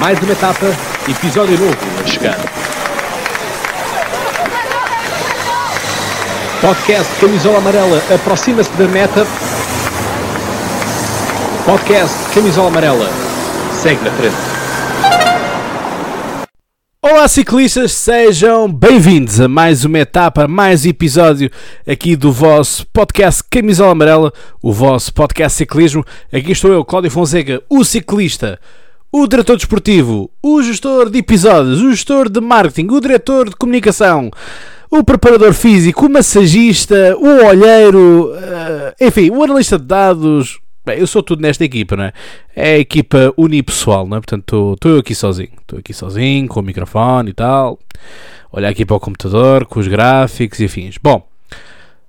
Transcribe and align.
Mais 0.00 0.18
uma 0.18 0.32
etapa, 0.32 0.64
episódio 1.06 1.58
novo 1.58 1.76
a 2.02 2.06
chegar. 2.06 2.38
Podcast 6.62 7.20
Camisola 7.20 7.58
Amarela 7.58 8.02
aproxima-se 8.14 8.70
da 8.78 8.88
meta. 8.88 9.26
Podcast 11.66 12.30
Camisola 12.34 12.68
Amarela 12.68 13.10
segue 13.74 14.02
na 14.02 14.10
frente. 14.12 14.36
Olá 17.02 17.28
ciclistas, 17.28 17.92
sejam 17.92 18.72
bem-vindos 18.72 19.38
a 19.38 19.48
mais 19.48 19.84
uma 19.84 19.98
etapa, 19.98 20.48
mais 20.48 20.86
episódio 20.86 21.50
aqui 21.86 22.16
do 22.16 22.32
vosso 22.32 22.86
podcast 22.86 23.44
Camisola 23.50 23.92
Amarela, 23.92 24.32
o 24.62 24.72
vosso 24.72 25.12
podcast 25.12 25.58
ciclismo. 25.58 26.02
Aqui 26.32 26.52
estou 26.52 26.72
eu, 26.72 26.86
Cláudio 26.86 27.10
Fonseca, 27.10 27.62
o 27.68 27.84
ciclista, 27.84 28.58
o 29.12 29.26
diretor 29.26 29.56
desportivo, 29.56 30.30
o 30.42 30.62
gestor 30.62 31.10
de 31.10 31.18
episódios, 31.18 31.82
o 31.82 31.90
gestor 31.90 32.28
de 32.28 32.40
marketing, 32.40 32.88
o 32.92 33.00
diretor 33.00 33.48
de 33.48 33.56
comunicação, 33.56 34.30
o 34.90 35.02
preparador 35.02 35.52
físico, 35.52 36.06
o 36.06 36.10
massagista, 36.10 37.16
o 37.18 37.46
olheiro, 37.46 38.32
eh, 38.36 38.94
enfim, 39.00 39.30
o 39.30 39.42
analista 39.42 39.78
de 39.78 39.84
dados, 39.84 40.60
Bem, 40.82 40.98
eu 40.98 41.06
sou 41.06 41.22
tudo 41.22 41.42
nesta 41.42 41.62
equipa, 41.62 41.94
não 41.94 42.04
é? 42.04 42.12
É 42.56 42.74
a 42.74 42.78
equipa 42.78 43.32
unipessoal, 43.36 44.06
não 44.06 44.16
é? 44.16 44.20
Portanto, 44.20 44.72
estou 44.74 44.92
eu 44.92 44.98
aqui 45.00 45.14
sozinho. 45.14 45.52
Estou 45.60 45.78
aqui 45.78 45.92
sozinho, 45.92 46.48
com 46.48 46.60
o 46.60 46.62
microfone 46.62 47.30
e 47.30 47.34
tal. 47.34 47.78
Olhar 48.50 48.70
aqui 48.70 48.86
para 48.86 48.96
o 48.96 49.00
computador, 49.00 49.66
com 49.66 49.78
os 49.78 49.86
gráficos 49.86 50.58
e 50.58 50.64
afins. 50.64 50.96
Bom, 50.96 51.29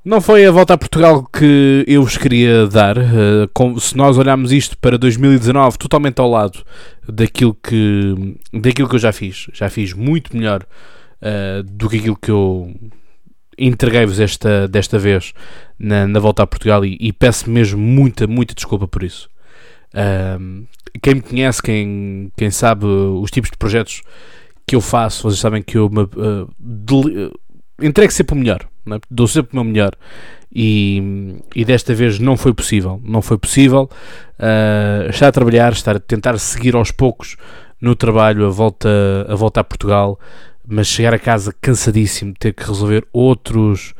não 0.03 0.19
foi 0.19 0.45
a 0.45 0.51
volta 0.51 0.73
a 0.73 0.77
Portugal 0.77 1.23
que 1.23 1.83
eu 1.87 2.03
vos 2.03 2.17
queria 2.17 2.67
dar. 2.67 2.97
Uh, 2.97 3.47
com, 3.53 3.79
se 3.79 3.95
nós 3.95 4.17
olharmos 4.17 4.51
isto 4.51 4.77
para 4.77 4.97
2019, 4.97 5.77
totalmente 5.77 6.19
ao 6.19 6.29
lado 6.29 6.63
daquilo 7.07 7.55
que, 7.55 8.38
daquilo 8.53 8.89
que 8.89 8.95
eu 8.95 8.99
já 8.99 9.11
fiz. 9.11 9.47
Já 9.53 9.69
fiz 9.69 9.93
muito 9.93 10.35
melhor 10.35 10.66
uh, 11.21 11.63
do 11.63 11.89
que 11.89 11.97
aquilo 11.97 12.17
que 12.17 12.31
eu 12.31 12.73
entreguei-vos 13.58 14.19
esta, 14.19 14.67
desta 14.67 14.97
vez 14.97 15.33
na, 15.77 16.08
na 16.08 16.19
volta 16.19 16.41
a 16.41 16.47
Portugal 16.47 16.83
e, 16.83 16.97
e, 16.99 17.13
peço 17.13 17.49
mesmo 17.49 17.80
muita, 17.80 18.25
muita 18.25 18.55
desculpa 18.55 18.88
por 18.88 19.03
isso. 19.03 19.30
Um, 20.39 20.65
quem 21.02 21.15
me 21.15 21.21
conhece, 21.21 21.61
quem, 21.61 22.31
quem 22.36 22.49
sabe 22.49 22.86
os 22.86 23.30
tipos 23.30 23.52
de 23.52 23.58
projetos 23.58 24.02
que 24.65 24.75
eu 24.75 24.81
faço, 24.81 25.23
vocês 25.23 25.39
sabem 25.39 25.61
que 25.61 25.77
eu 25.77 25.86
uh, 25.86 26.43
uh, 26.43 27.39
entrego 27.81 28.11
sempre 28.11 28.36
o 28.36 28.38
melhor, 28.38 28.67
é? 28.87 28.99
dou 29.09 29.27
sempre 29.27 29.53
o 29.53 29.55
meu 29.55 29.63
melhor. 29.63 29.91
E, 30.53 31.39
e, 31.55 31.63
desta 31.63 31.93
vez 31.93 32.19
não 32.19 32.35
foi 32.35 32.53
possível. 32.53 32.99
Não 33.03 33.21
foi 33.21 33.37
possível 33.37 33.89
uh, 34.37 35.09
estar 35.09 35.27
a 35.27 35.31
trabalhar, 35.31 35.71
estar 35.71 35.95
a 35.95 35.99
tentar 35.99 36.37
seguir 36.37 36.75
aos 36.75 36.91
poucos 36.91 37.37
no 37.81 37.95
trabalho 37.95 38.45
a 38.45 38.49
volta, 38.49 38.89
a 39.29 39.35
volta 39.35 39.61
a 39.61 39.63
Portugal, 39.63 40.19
mas 40.67 40.87
chegar 40.87 41.13
a 41.13 41.19
casa 41.19 41.55
cansadíssimo, 41.61 42.33
ter 42.37 42.53
que 42.53 42.63
resolver 42.63 43.07
outros, 43.13 43.93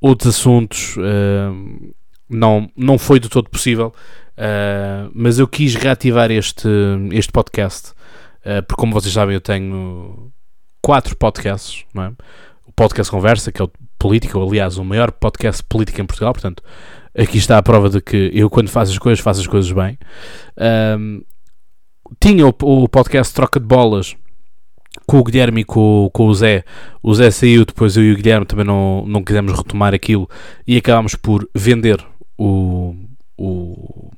outros 0.00 0.36
assuntos, 0.36 0.96
uh, 0.96 1.92
não, 2.30 2.70
não 2.76 2.98
foi 2.98 3.18
do 3.18 3.28
todo 3.28 3.50
possível. 3.50 3.92
Uh, 4.38 5.10
mas 5.12 5.38
eu 5.38 5.48
quis 5.48 5.74
reativar 5.74 6.30
este, 6.30 6.68
este 7.10 7.32
podcast, 7.32 7.92
porque 8.68 8.80
como 8.80 8.92
vocês 8.92 9.12
sabem, 9.12 9.34
eu 9.34 9.40
tenho 9.40 10.30
quatro 10.80 11.16
podcasts, 11.16 11.84
não 11.92 12.04
é? 12.04 12.12
O 12.66 12.72
Podcast 12.72 13.10
Conversa, 13.10 13.52
que 13.52 13.62
é 13.62 13.64
o 13.64 13.70
Política, 13.98 14.38
aliás, 14.38 14.76
o 14.76 14.84
maior 14.84 15.10
podcast 15.10 15.62
político 15.62 16.00
em 16.00 16.06
Portugal, 16.06 16.32
portanto, 16.32 16.62
aqui 17.16 17.38
está 17.38 17.56
a 17.56 17.62
prova 17.62 17.88
de 17.88 18.00
que 18.00 18.30
eu, 18.34 18.50
quando 18.50 18.68
faço 18.68 18.92
as 18.92 18.98
coisas, 18.98 19.20
faço 19.20 19.40
as 19.40 19.46
coisas 19.46 19.72
bem. 19.72 19.98
tinha 22.20 22.46
o, 22.46 22.54
o 22.60 22.88
podcast 22.88 23.34
Troca 23.34 23.58
de 23.58 23.66
Bolas, 23.66 24.16
com 25.06 25.18
o 25.18 25.24
Guilherme 25.24 25.62
e 25.62 25.64
com, 25.64 26.10
com 26.12 26.26
o 26.26 26.34
Zé. 26.34 26.64
O 27.02 27.14
Zé 27.14 27.30
saiu, 27.30 27.64
depois 27.64 27.96
eu 27.96 28.04
e 28.04 28.12
o 28.12 28.16
Guilherme 28.16 28.46
também 28.46 28.64
não, 28.64 29.04
não 29.06 29.22
quisemos 29.22 29.52
retomar 29.52 29.94
aquilo 29.94 30.28
e 30.66 30.76
acabámos 30.76 31.14
por 31.14 31.48
vender 31.54 32.04
o, 32.36 32.94
o, 33.36 34.10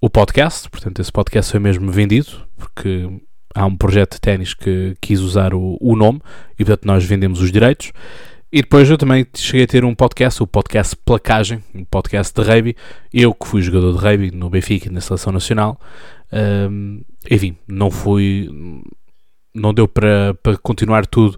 o 0.00 0.10
podcast. 0.10 0.68
Portanto, 0.68 1.00
esse 1.00 1.12
podcast 1.12 1.50
foi 1.50 1.60
mesmo 1.60 1.90
vendido 1.90 2.46
porque 2.56 3.20
há 3.56 3.64
um 3.64 3.74
projeto 3.74 4.14
de 4.14 4.20
ténis 4.20 4.52
que 4.52 4.94
quis 5.00 5.20
usar 5.20 5.54
o, 5.54 5.78
o 5.80 5.96
nome 5.96 6.20
e 6.58 6.64
portanto 6.64 6.84
nós 6.84 7.04
vendemos 7.04 7.40
os 7.40 7.50
direitos. 7.50 7.90
E 8.52 8.60
depois 8.60 8.88
eu 8.88 8.96
também 8.96 9.26
cheguei 9.34 9.64
a 9.64 9.66
ter 9.66 9.84
um 9.84 9.94
podcast, 9.94 10.42
o 10.42 10.46
podcast 10.46 10.94
Placagem, 11.04 11.64
um 11.74 11.84
podcast 11.84 12.32
de 12.32 12.46
rugby. 12.46 12.76
Eu 13.12 13.34
que 13.34 13.46
fui 13.46 13.60
jogador 13.60 13.92
de 13.92 13.98
rugby 13.98 14.30
no 14.30 14.48
Benfica 14.48 14.88
e 14.88 14.92
na 14.92 15.00
Seleção 15.00 15.32
Nacional. 15.32 15.80
Um, 16.70 17.00
enfim, 17.30 17.56
não 17.66 17.90
fui 17.90 18.48
não 19.54 19.72
deu 19.72 19.88
para, 19.88 20.34
para 20.42 20.56
continuar 20.58 21.06
tudo 21.06 21.36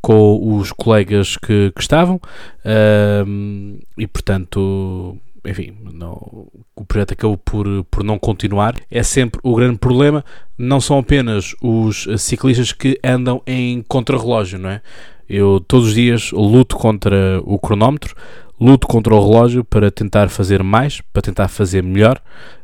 com 0.00 0.56
os 0.56 0.72
colegas 0.72 1.36
que, 1.36 1.70
que 1.74 1.80
estavam 1.82 2.16
uh, 2.16 3.78
e 3.96 4.06
portanto 4.06 5.18
enfim, 5.44 5.76
não, 5.92 6.48
o 6.74 6.84
projeto 6.84 7.12
acabou 7.12 7.36
por, 7.38 7.66
por 7.90 8.04
não 8.04 8.18
continuar. 8.18 8.74
É 8.90 9.02
sempre 9.02 9.40
o 9.42 9.54
grande 9.54 9.78
problema, 9.78 10.24
não 10.56 10.80
são 10.80 10.98
apenas 10.98 11.54
os 11.62 12.06
ciclistas 12.18 12.72
que 12.72 12.98
andam 13.04 13.42
em 13.46 13.82
contrarrelógio, 13.82 14.58
não 14.58 14.70
é? 14.70 14.82
Eu 15.28 15.60
todos 15.60 15.88
os 15.88 15.94
dias 15.94 16.32
luto 16.32 16.76
contra 16.76 17.40
o 17.44 17.58
cronómetro, 17.58 18.14
luto 18.58 18.86
contra 18.86 19.14
o 19.14 19.20
relógio 19.20 19.62
para 19.62 19.90
tentar 19.90 20.28
fazer 20.28 20.62
mais, 20.62 21.00
para 21.12 21.22
tentar 21.22 21.48
fazer 21.48 21.82
melhor, 21.82 22.20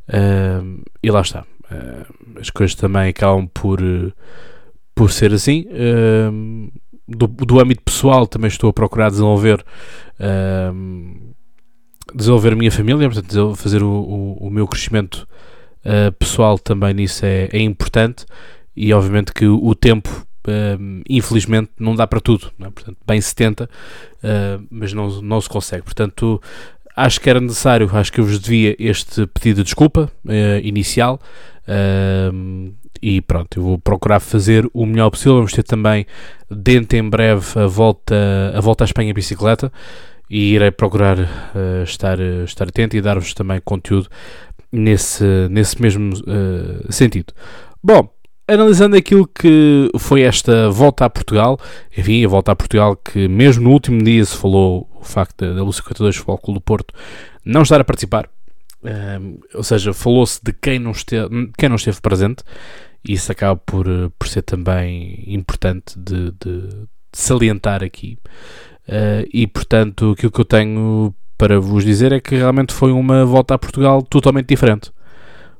uh, 0.08 0.82
e 1.02 1.10
lá 1.10 1.20
está. 1.20 1.44
Uh, 1.70 2.38
as 2.40 2.50
coisas 2.50 2.74
também 2.74 3.08
acabam 3.08 3.46
por 3.52 3.80
por 4.94 5.10
ser 5.10 5.32
assim. 5.32 5.66
Uh, 5.68 6.72
do, 7.06 7.26
do 7.26 7.60
âmbito 7.60 7.82
pessoal 7.82 8.26
também 8.26 8.48
estou 8.48 8.70
a 8.70 8.72
procurar 8.72 9.10
desenvolver 9.10 9.62
desenvolver 12.14 12.52
a 12.52 12.56
minha 12.56 12.70
família, 12.70 13.08
portanto 13.08 13.54
fazer 13.56 13.82
o, 13.82 13.88
o, 13.88 14.46
o 14.46 14.50
meu 14.50 14.66
crescimento 14.66 15.26
uh, 15.84 16.12
pessoal 16.18 16.58
também 16.58 16.94
nisso 16.94 17.24
é, 17.24 17.48
é, 17.52 17.60
importante 17.60 18.26
e 18.76 18.92
obviamente 18.92 19.32
que 19.32 19.46
o, 19.46 19.74
tempo 19.74 20.26
infelizmente 21.08 21.70
não 21.78 21.94
dá 21.94 22.06
para 22.06 22.20
tudo, 22.20 22.52
é? 22.60 22.68
portanto 22.68 22.98
bem 23.06 23.18
70 23.18 23.70
mas 24.70 24.92
não, 24.92 25.22
não 25.22 25.40
se 25.40 25.48
consegue, 25.48 25.84
portanto 25.84 26.42
acho 26.94 27.18
que 27.18 27.30
era 27.30 27.40
necessário, 27.40 27.88
acho 27.94 28.12
que 28.12 28.20
eu 28.20 28.26
vos 28.26 28.38
devia 28.38 28.76
este 28.78 29.26
pedido 29.28 29.58
de 29.58 29.64
desculpa 29.64 30.12
inicial 30.62 31.18
e 33.06 33.20
pronto, 33.20 33.58
eu 33.58 33.62
vou 33.62 33.78
procurar 33.78 34.18
fazer 34.18 34.66
o 34.72 34.86
melhor 34.86 35.10
possível. 35.10 35.34
Vamos 35.34 35.52
ter 35.52 35.62
também 35.62 36.06
dentro 36.50 36.96
em 36.96 37.06
breve 37.06 37.44
a 37.54 37.66
volta, 37.66 38.14
a 38.54 38.60
volta 38.62 38.82
à 38.82 38.86
Espanha 38.86 39.12
bicicleta 39.12 39.70
e 40.34 40.54
irei 40.54 40.72
procurar 40.72 41.16
uh, 41.16 41.84
estar, 41.84 42.18
uh, 42.18 42.42
estar 42.42 42.66
atento 42.66 42.96
e 42.96 43.00
dar-vos 43.00 43.32
também 43.34 43.60
conteúdo 43.64 44.08
nesse, 44.72 45.24
nesse 45.48 45.80
mesmo 45.80 46.12
uh, 46.12 46.92
sentido. 46.92 47.32
Bom, 47.80 48.12
analisando 48.48 48.96
aquilo 48.96 49.28
que 49.28 49.88
foi 49.96 50.22
esta 50.22 50.68
volta 50.70 51.04
a 51.04 51.10
Portugal, 51.10 51.56
enfim, 51.96 52.24
a 52.24 52.28
volta 52.28 52.50
a 52.50 52.56
Portugal 52.56 52.96
que 52.96 53.28
mesmo 53.28 53.62
no 53.62 53.70
último 53.70 54.02
dia 54.02 54.24
se 54.24 54.36
falou 54.36 54.90
o 55.00 55.04
facto 55.04 55.54
da, 55.54 55.62
Lúcia 55.62 55.84
52 55.84 56.16
Futebol 56.16 56.38
Clube 56.38 56.58
do 56.58 56.64
Porto 56.64 56.92
não 57.44 57.62
estar 57.62 57.80
a 57.80 57.84
participar, 57.84 58.28
um, 58.82 59.38
ou 59.54 59.62
seja, 59.62 59.94
falou-se 59.94 60.40
de 60.42 60.52
quem 60.52 60.80
não, 60.80 60.90
esteve, 60.90 61.52
quem 61.56 61.68
não 61.68 61.76
esteve 61.76 62.00
presente, 62.00 62.42
e 63.06 63.12
isso 63.12 63.30
acaba 63.30 63.54
por, 63.54 63.86
eh, 63.86 64.10
por 64.18 64.26
ser 64.26 64.42
também 64.42 65.22
importante 65.26 65.96
de, 65.96 66.32
de 66.32 66.88
salientar 67.18 67.82
aqui. 67.82 68.18
Uh, 68.88 69.26
e 69.32 69.46
portanto, 69.46 70.12
aquilo 70.12 70.32
que 70.32 70.40
eu 70.40 70.44
tenho 70.44 71.14
para 71.36 71.58
vos 71.58 71.84
dizer 71.84 72.12
é 72.12 72.20
que 72.20 72.36
realmente 72.36 72.72
foi 72.72 72.92
uma 72.92 73.24
volta 73.24 73.54
a 73.54 73.58
Portugal 73.58 74.02
totalmente 74.02 74.46
diferente. 74.46 74.92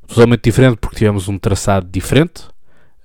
Totalmente 0.06 0.42
diferente 0.42 0.76
porque 0.76 0.96
tivemos 0.96 1.28
um 1.28 1.38
traçado 1.38 1.88
diferente. 1.90 2.44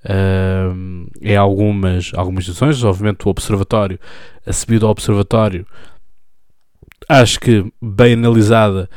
Uh, 0.04 1.06
em 1.20 1.36
algumas, 1.36 2.12
algumas 2.14 2.44
situações, 2.44 2.82
obviamente 2.84 3.26
o 3.26 3.30
Observatório, 3.30 3.98
a 4.46 4.52
subida 4.52 4.86
ao 4.86 4.92
Observatório, 4.92 5.66
acho 7.08 7.38
que 7.40 7.70
bem 7.82 8.14
analisada, 8.14 8.88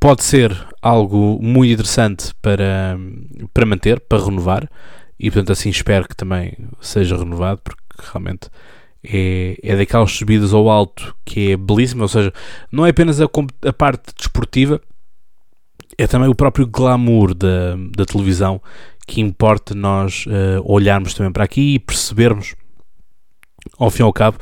pode 0.00 0.22
ser 0.22 0.56
algo 0.80 1.38
muito 1.42 1.72
interessante 1.72 2.32
para, 2.40 2.96
para 3.52 3.66
manter, 3.66 4.00
para 4.00 4.24
renovar, 4.24 4.68
e 5.18 5.30
portanto 5.30 5.52
assim 5.52 5.68
espero 5.68 6.08
que 6.08 6.16
também 6.16 6.56
seja 6.80 7.16
renovado, 7.16 7.60
porque 7.62 7.82
realmente 8.10 8.48
é, 9.04 9.58
é 9.62 9.76
daquelas 9.76 10.12
subidas 10.12 10.52
ao 10.52 10.68
alto 10.68 11.14
que 11.24 11.52
é 11.52 11.56
belíssima, 11.56 12.02
ou 12.02 12.08
seja, 12.08 12.32
não 12.70 12.84
é 12.84 12.90
apenas 12.90 13.20
a, 13.20 13.28
a 13.64 13.72
parte 13.72 14.12
desportiva, 14.16 14.80
é 15.96 16.06
também 16.06 16.28
o 16.28 16.34
próprio 16.34 16.66
glamour 16.66 17.34
da, 17.34 17.76
da 17.96 18.04
televisão 18.04 18.60
que 19.06 19.20
importa 19.20 19.74
nós 19.74 20.26
uh, 20.26 20.62
olharmos 20.64 21.14
também 21.14 21.32
para 21.32 21.44
aqui 21.44 21.74
e 21.74 21.78
percebermos, 21.78 22.54
ao 23.78 23.90
fim 23.90 24.02
e 24.02 24.04
ao 24.04 24.12
cabo, 24.12 24.38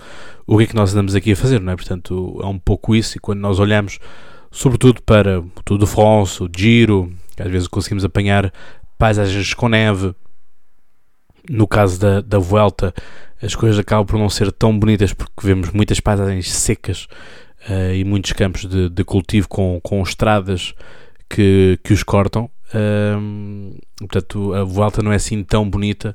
o 0.46 0.58
que 0.58 0.64
é 0.64 0.66
que 0.66 0.74
nós 0.74 0.92
andamos 0.92 1.14
aqui 1.14 1.32
a 1.32 1.36
fazer, 1.36 1.60
não 1.60 1.72
é? 1.72 1.76
Portanto, 1.76 2.40
é 2.42 2.46
um 2.46 2.58
pouco 2.58 2.94
isso, 2.94 3.16
e 3.16 3.20
quando 3.20 3.40
nós 3.40 3.58
olhamos 3.58 3.98
sobretudo 4.50 5.02
para 5.02 5.40
o 5.40 5.50
Tour 5.64 5.78
de 5.78 5.86
France, 5.86 6.42
o 6.42 6.48
Giro, 6.54 7.12
às 7.38 7.50
vezes 7.50 7.68
conseguimos 7.68 8.04
apanhar 8.04 8.52
paisagens 8.98 9.52
com 9.52 9.68
neve, 9.68 10.14
no 11.48 11.66
caso 11.66 12.00
da, 12.00 12.20
da 12.20 12.38
Vuelta, 12.38 12.94
as 13.42 13.54
coisas 13.54 13.78
acabam 13.78 14.06
por 14.06 14.18
não 14.18 14.28
ser 14.28 14.50
tão 14.52 14.76
bonitas 14.78 15.12
porque 15.12 15.46
vemos 15.46 15.70
muitas 15.70 16.00
paisagens 16.00 16.52
secas 16.52 17.06
uh, 17.68 17.94
e 17.94 18.04
muitos 18.04 18.32
campos 18.32 18.64
de, 18.64 18.88
de, 18.88 19.04
cultivo 19.04 19.48
com, 19.48 19.80
com 19.82 20.02
estradas 20.02 20.74
que, 21.28 21.78
que 21.84 21.92
os 21.92 22.02
cortam. 22.02 22.50
Uh, 22.74 23.76
portanto, 23.98 24.54
a 24.54 24.64
Vuelta 24.64 25.02
não 25.02 25.12
é 25.12 25.16
assim 25.16 25.42
tão 25.42 25.68
bonita 25.68 26.14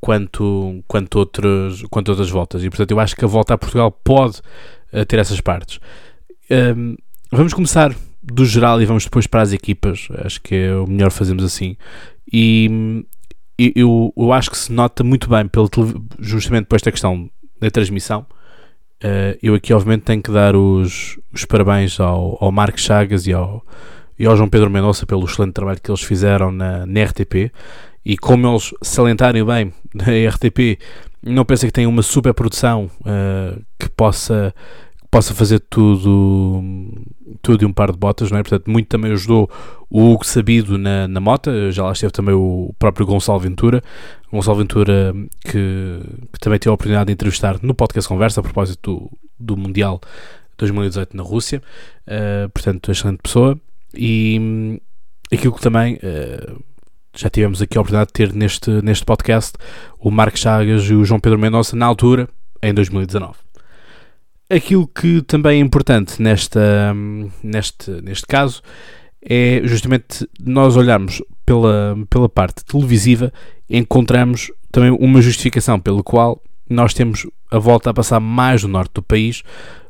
quanto, 0.00 0.82
quanto, 0.86 1.18
outros, 1.18 1.82
quanto 1.90 2.10
outras 2.10 2.30
voltas. 2.30 2.62
E 2.62 2.68
portanto, 2.68 2.90
eu 2.90 3.00
acho 3.00 3.16
que 3.16 3.24
a 3.24 3.28
volta 3.28 3.54
a 3.54 3.58
Portugal 3.58 3.90
pode 3.90 4.40
uh, 4.92 5.04
ter 5.06 5.18
essas 5.18 5.40
partes. 5.40 5.80
Vamos 7.30 7.54
começar 7.54 7.94
do 8.22 8.44
geral 8.44 8.82
e 8.82 8.84
vamos 8.84 9.04
depois 9.04 9.26
para 9.26 9.40
as 9.40 9.54
equipas. 9.54 10.06
Acho 10.22 10.38
que 10.42 10.54
é 10.54 10.74
o 10.74 10.86
melhor 10.86 11.10
fazermos 11.10 11.42
assim. 11.42 11.78
E 12.30 13.04
eu, 13.76 14.12
eu 14.16 14.32
acho 14.32 14.50
que 14.50 14.56
se 14.56 14.72
nota 14.72 15.04
muito 15.04 15.28
bem, 15.28 15.46
pelo, 15.46 15.68
justamente 16.18 16.66
por 16.66 16.76
esta 16.76 16.90
questão 16.90 17.30
da 17.60 17.70
transmissão. 17.70 18.26
Uh, 19.02 19.36
eu 19.42 19.54
aqui, 19.54 19.72
obviamente, 19.72 20.02
tenho 20.02 20.22
que 20.22 20.30
dar 20.30 20.56
os, 20.56 21.18
os 21.32 21.44
parabéns 21.44 22.00
ao, 22.00 22.38
ao 22.42 22.50
Marcos 22.50 22.82
Chagas 22.82 23.26
e 23.26 23.32
ao, 23.32 23.64
e 24.18 24.24
ao 24.24 24.36
João 24.36 24.48
Pedro 24.48 24.70
Mendonça 24.70 25.04
pelo 25.04 25.24
excelente 25.24 25.52
trabalho 25.52 25.80
que 25.80 25.90
eles 25.90 26.02
fizeram 26.02 26.50
na, 26.50 26.86
na 26.86 27.04
RTP. 27.04 27.52
E 28.04 28.16
como 28.16 28.48
eles 28.48 28.72
salientarem 28.82 29.44
bem 29.44 29.72
na 29.94 30.04
RTP, 30.28 30.78
não 31.22 31.44
pensem 31.44 31.68
que 31.68 31.74
tem 31.74 31.86
uma 31.86 32.02
super 32.02 32.32
produção 32.34 32.90
uh, 33.00 33.60
que 33.78 33.88
possa 33.88 34.54
possa 35.12 35.34
fazer 35.34 35.60
tudo, 35.60 36.64
tudo 37.42 37.58
de 37.58 37.66
um 37.66 37.72
par 37.72 37.92
de 37.92 37.98
botas, 37.98 38.30
não 38.30 38.38
é? 38.38 38.42
Portanto, 38.42 38.70
muito 38.70 38.88
também 38.88 39.12
ajudou 39.12 39.48
o 39.90 40.10
Hugo 40.10 40.24
Sabido 40.24 40.78
na, 40.78 41.06
na 41.06 41.20
mota, 41.20 41.70
já 41.70 41.84
lá 41.84 41.92
esteve 41.92 42.14
também 42.14 42.34
o 42.34 42.74
próprio 42.78 43.04
Gonçalo 43.04 43.38
Ventura, 43.38 43.82
Gonçalo 44.32 44.56
Ventura 44.56 45.14
que, 45.44 46.00
que 46.32 46.40
também 46.40 46.58
teve 46.58 46.70
a 46.70 46.72
oportunidade 46.72 47.08
de 47.08 47.12
entrevistar 47.12 47.58
no 47.62 47.74
podcast 47.74 48.08
Conversa 48.08 48.40
a 48.40 48.42
propósito 48.42 49.10
do, 49.38 49.54
do 49.54 49.56
Mundial 49.58 50.00
2018 50.56 51.14
na 51.14 51.22
Rússia, 51.22 51.62
uh, 52.06 52.48
portanto, 52.48 52.90
excelente 52.90 53.20
pessoa, 53.22 53.60
e 53.94 54.38
um, 54.40 54.78
aquilo 55.30 55.54
que 55.54 55.60
também... 55.60 55.96
Uh, 55.96 56.72
já 57.14 57.28
tivemos 57.28 57.60
aqui 57.60 57.76
a 57.76 57.82
oportunidade 57.82 58.08
de 58.08 58.14
ter 58.14 58.32
neste, 58.32 58.70
neste 58.80 59.04
podcast 59.04 59.52
o 60.00 60.10
Marcos 60.10 60.40
Chagas 60.40 60.84
e 60.84 60.94
o 60.94 61.04
João 61.04 61.20
Pedro 61.20 61.38
Mendonça 61.38 61.76
na 61.76 61.84
altura, 61.84 62.26
em 62.62 62.72
2019. 62.72 63.34
Aquilo 64.54 64.86
que 64.86 65.22
também 65.22 65.60
é 65.60 65.64
importante 65.64 66.20
nesta, 66.20 66.92
neste, 67.42 67.90
neste 68.02 68.26
caso 68.26 68.60
é 69.22 69.62
justamente 69.64 70.28
nós 70.44 70.76
olharmos 70.76 71.22
pela, 71.46 71.96
pela 72.10 72.28
parte 72.28 72.62
televisiva 72.62 73.32
encontramos 73.70 74.50
também 74.70 74.90
uma 74.90 75.22
justificação 75.22 75.80
pela 75.80 76.02
qual 76.02 76.38
nós 76.68 76.92
temos 76.92 77.26
a 77.50 77.58
volta 77.58 77.88
a 77.88 77.94
passar 77.94 78.20
mais 78.20 78.62
no 78.62 78.68
norte 78.68 78.92
do 78.92 79.02
país 79.02 79.42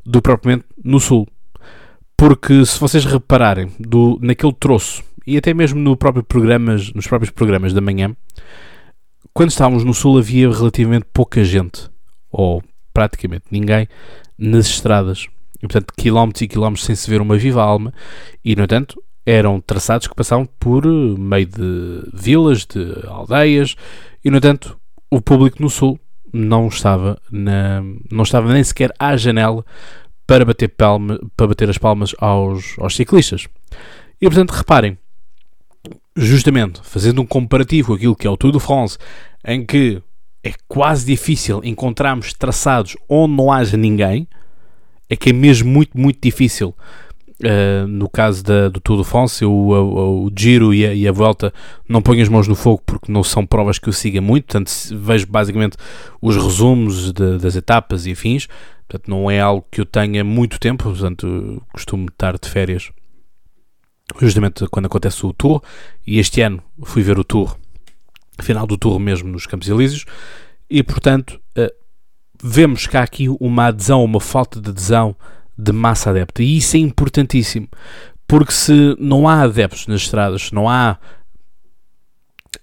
do 0.04 0.20
que 0.20 0.28
propriamente 0.28 0.64
no 0.84 1.00
sul. 1.00 1.26
Porque 2.16 2.64
se 2.64 2.78
vocês 2.78 3.04
repararem 3.04 3.72
do, 3.80 4.16
naquele 4.22 4.52
troço 4.52 5.02
e 5.26 5.36
até 5.36 5.52
mesmo 5.52 5.80
no 5.80 5.96
próprio 5.96 6.22
programas, 6.22 6.92
nos 6.92 7.08
próprios 7.08 7.30
programas 7.30 7.72
da 7.72 7.80
manhã, 7.80 8.14
quando 9.34 9.50
estávamos 9.50 9.82
no 9.82 9.92
sul 9.92 10.18
havia 10.18 10.48
relativamente 10.52 11.06
pouca 11.12 11.42
gente, 11.42 11.90
ou 12.30 12.62
praticamente 12.92 13.46
ninguém, 13.50 13.88
nas 14.42 14.66
estradas. 14.66 15.28
E, 15.56 15.60
portanto, 15.60 15.94
quilómetros 15.96 16.42
e 16.42 16.48
quilómetros 16.48 16.84
sem 16.84 16.96
se 16.96 17.08
ver 17.08 17.20
uma 17.20 17.36
viva 17.36 17.62
alma. 17.62 17.94
E, 18.44 18.56
no 18.56 18.64
entanto, 18.64 19.00
eram 19.24 19.60
traçados 19.60 20.08
que 20.08 20.14
passavam 20.14 20.44
por 20.58 20.84
eh, 20.84 21.18
meio 21.18 21.46
de 21.46 22.02
vilas, 22.12 22.66
de 22.66 23.06
aldeias. 23.06 23.76
E, 24.24 24.30
no 24.30 24.38
entanto, 24.38 24.76
o 25.08 25.20
público 25.20 25.62
no 25.62 25.70
sul 25.70 25.98
não 26.32 26.66
estava, 26.66 27.20
na, 27.30 27.82
não 28.10 28.24
estava 28.24 28.52
nem 28.52 28.64
sequer 28.64 28.92
à 28.98 29.16
janela 29.16 29.64
para 30.26 30.44
bater, 30.44 30.68
para 30.68 31.46
bater 31.46 31.70
as 31.70 31.78
palmas 31.78 32.14
aos, 32.18 32.76
aos 32.78 32.96
ciclistas. 32.96 33.46
E, 34.20 34.26
portanto, 34.26 34.50
reparem, 34.50 34.98
justamente 36.16 36.80
fazendo 36.82 37.22
um 37.22 37.26
comparativo 37.26 37.88
com 37.88 37.94
aquilo 37.94 38.16
que 38.16 38.26
é 38.26 38.30
o 38.30 38.36
Tour 38.36 38.52
de 38.52 38.60
France, 38.60 38.98
em 39.44 39.64
que 39.64 40.02
é 40.42 40.52
quase 40.66 41.06
difícil 41.06 41.60
encontrarmos 41.64 42.32
traçados 42.32 42.96
onde 43.08 43.34
não 43.34 43.52
haja 43.52 43.76
ninguém, 43.76 44.26
é 45.08 45.16
que 45.16 45.30
é 45.30 45.32
mesmo 45.32 45.70
muito, 45.70 45.98
muito 45.98 46.18
difícil. 46.20 46.74
Uh, 47.40 47.88
no 47.88 48.08
caso 48.08 48.44
da, 48.44 48.68
do 48.68 48.80
Tour 48.80 49.02
de 49.02 49.08
France, 49.08 49.44
o, 49.44 49.50
o, 49.50 50.26
o 50.26 50.32
Giro 50.36 50.72
e 50.72 50.86
a, 50.86 50.94
e 50.94 51.08
a, 51.08 51.12
Volta 51.12 51.52
não 51.88 52.00
ponho 52.00 52.22
as 52.22 52.28
mãos 52.28 52.46
no 52.46 52.54
fogo 52.54 52.80
porque 52.86 53.10
não 53.10 53.24
são 53.24 53.44
provas 53.44 53.80
que 53.80 53.88
eu 53.88 53.92
siga 53.92 54.20
muito, 54.20 54.44
portanto 54.44 54.70
vejo 54.92 55.26
basicamente 55.26 55.76
os 56.20 56.36
resumos 56.36 57.12
de, 57.12 57.38
das 57.38 57.56
etapas 57.56 58.06
e 58.06 58.12
afins, 58.12 58.46
portanto 58.86 59.10
não 59.10 59.28
é 59.28 59.40
algo 59.40 59.66
que 59.72 59.80
eu 59.80 59.84
tenha 59.84 60.22
muito 60.22 60.60
tempo, 60.60 60.84
portanto 60.84 61.60
costumo 61.72 62.06
estar 62.06 62.38
de 62.38 62.48
férias 62.48 62.92
justamente 64.20 64.66
quando 64.68 64.86
acontece 64.86 65.26
o 65.26 65.32
Tour, 65.32 65.60
e 66.06 66.20
este 66.20 66.42
ano 66.42 66.62
fui 66.84 67.02
ver 67.02 67.18
o 67.18 67.24
Tour 67.24 67.56
final 68.40 68.66
do 68.66 68.78
tour 68.78 68.98
mesmo 68.98 69.28
nos 69.28 69.46
Campos 69.46 69.68
Elíseos, 69.68 70.04
e 70.68 70.82
portanto 70.82 71.40
uh, 71.58 71.72
vemos 72.42 72.86
que 72.86 72.96
há 72.96 73.02
aqui 73.02 73.28
uma 73.40 73.66
adesão, 73.66 74.04
uma 74.04 74.20
falta 74.20 74.60
de 74.60 74.70
adesão 74.70 75.14
de 75.56 75.72
massa 75.72 76.10
adepta, 76.10 76.42
e 76.42 76.56
isso 76.56 76.76
é 76.76 76.80
importantíssimo, 76.80 77.68
porque 78.26 78.52
se 78.52 78.96
não 78.98 79.28
há 79.28 79.42
adeptos 79.42 79.86
nas 79.86 80.02
estradas, 80.02 80.42
se 80.42 80.54
não 80.54 80.68
há 80.68 80.98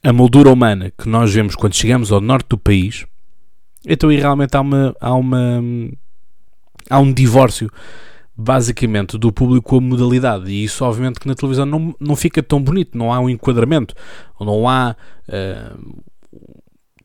a 0.04 0.14
moldura 0.14 0.52
humana 0.52 0.92
que 0.98 1.08
nós 1.08 1.34
vemos 1.34 1.56
quando 1.56 1.76
chegamos 1.76 2.12
ao 2.12 2.22
norte 2.22 2.48
do 2.50 2.58
país, 2.58 3.06
então 3.86 4.10
aí 4.10 4.18
realmente 4.18 4.56
há 4.56 4.62
uma, 4.62 4.96
há 5.00 5.14
uma 5.14 5.62
há 6.90 7.00
um 7.00 7.14
divórcio 7.14 7.70
basicamente 8.42 9.18
do 9.18 9.34
público 9.34 9.76
a 9.76 9.82
modalidade. 9.82 10.50
E 10.50 10.64
isso 10.64 10.86
obviamente 10.86 11.20
que 11.20 11.28
na 11.28 11.36
televisão 11.36 11.66
não, 11.66 11.94
não 12.00 12.16
fica 12.16 12.42
tão 12.42 12.62
bonito, 12.62 12.98
não 12.98 13.12
há 13.12 13.20
um 13.20 13.30
enquadramento, 13.30 13.94
não 14.40 14.68
há 14.68 14.96
uh, 15.28 16.04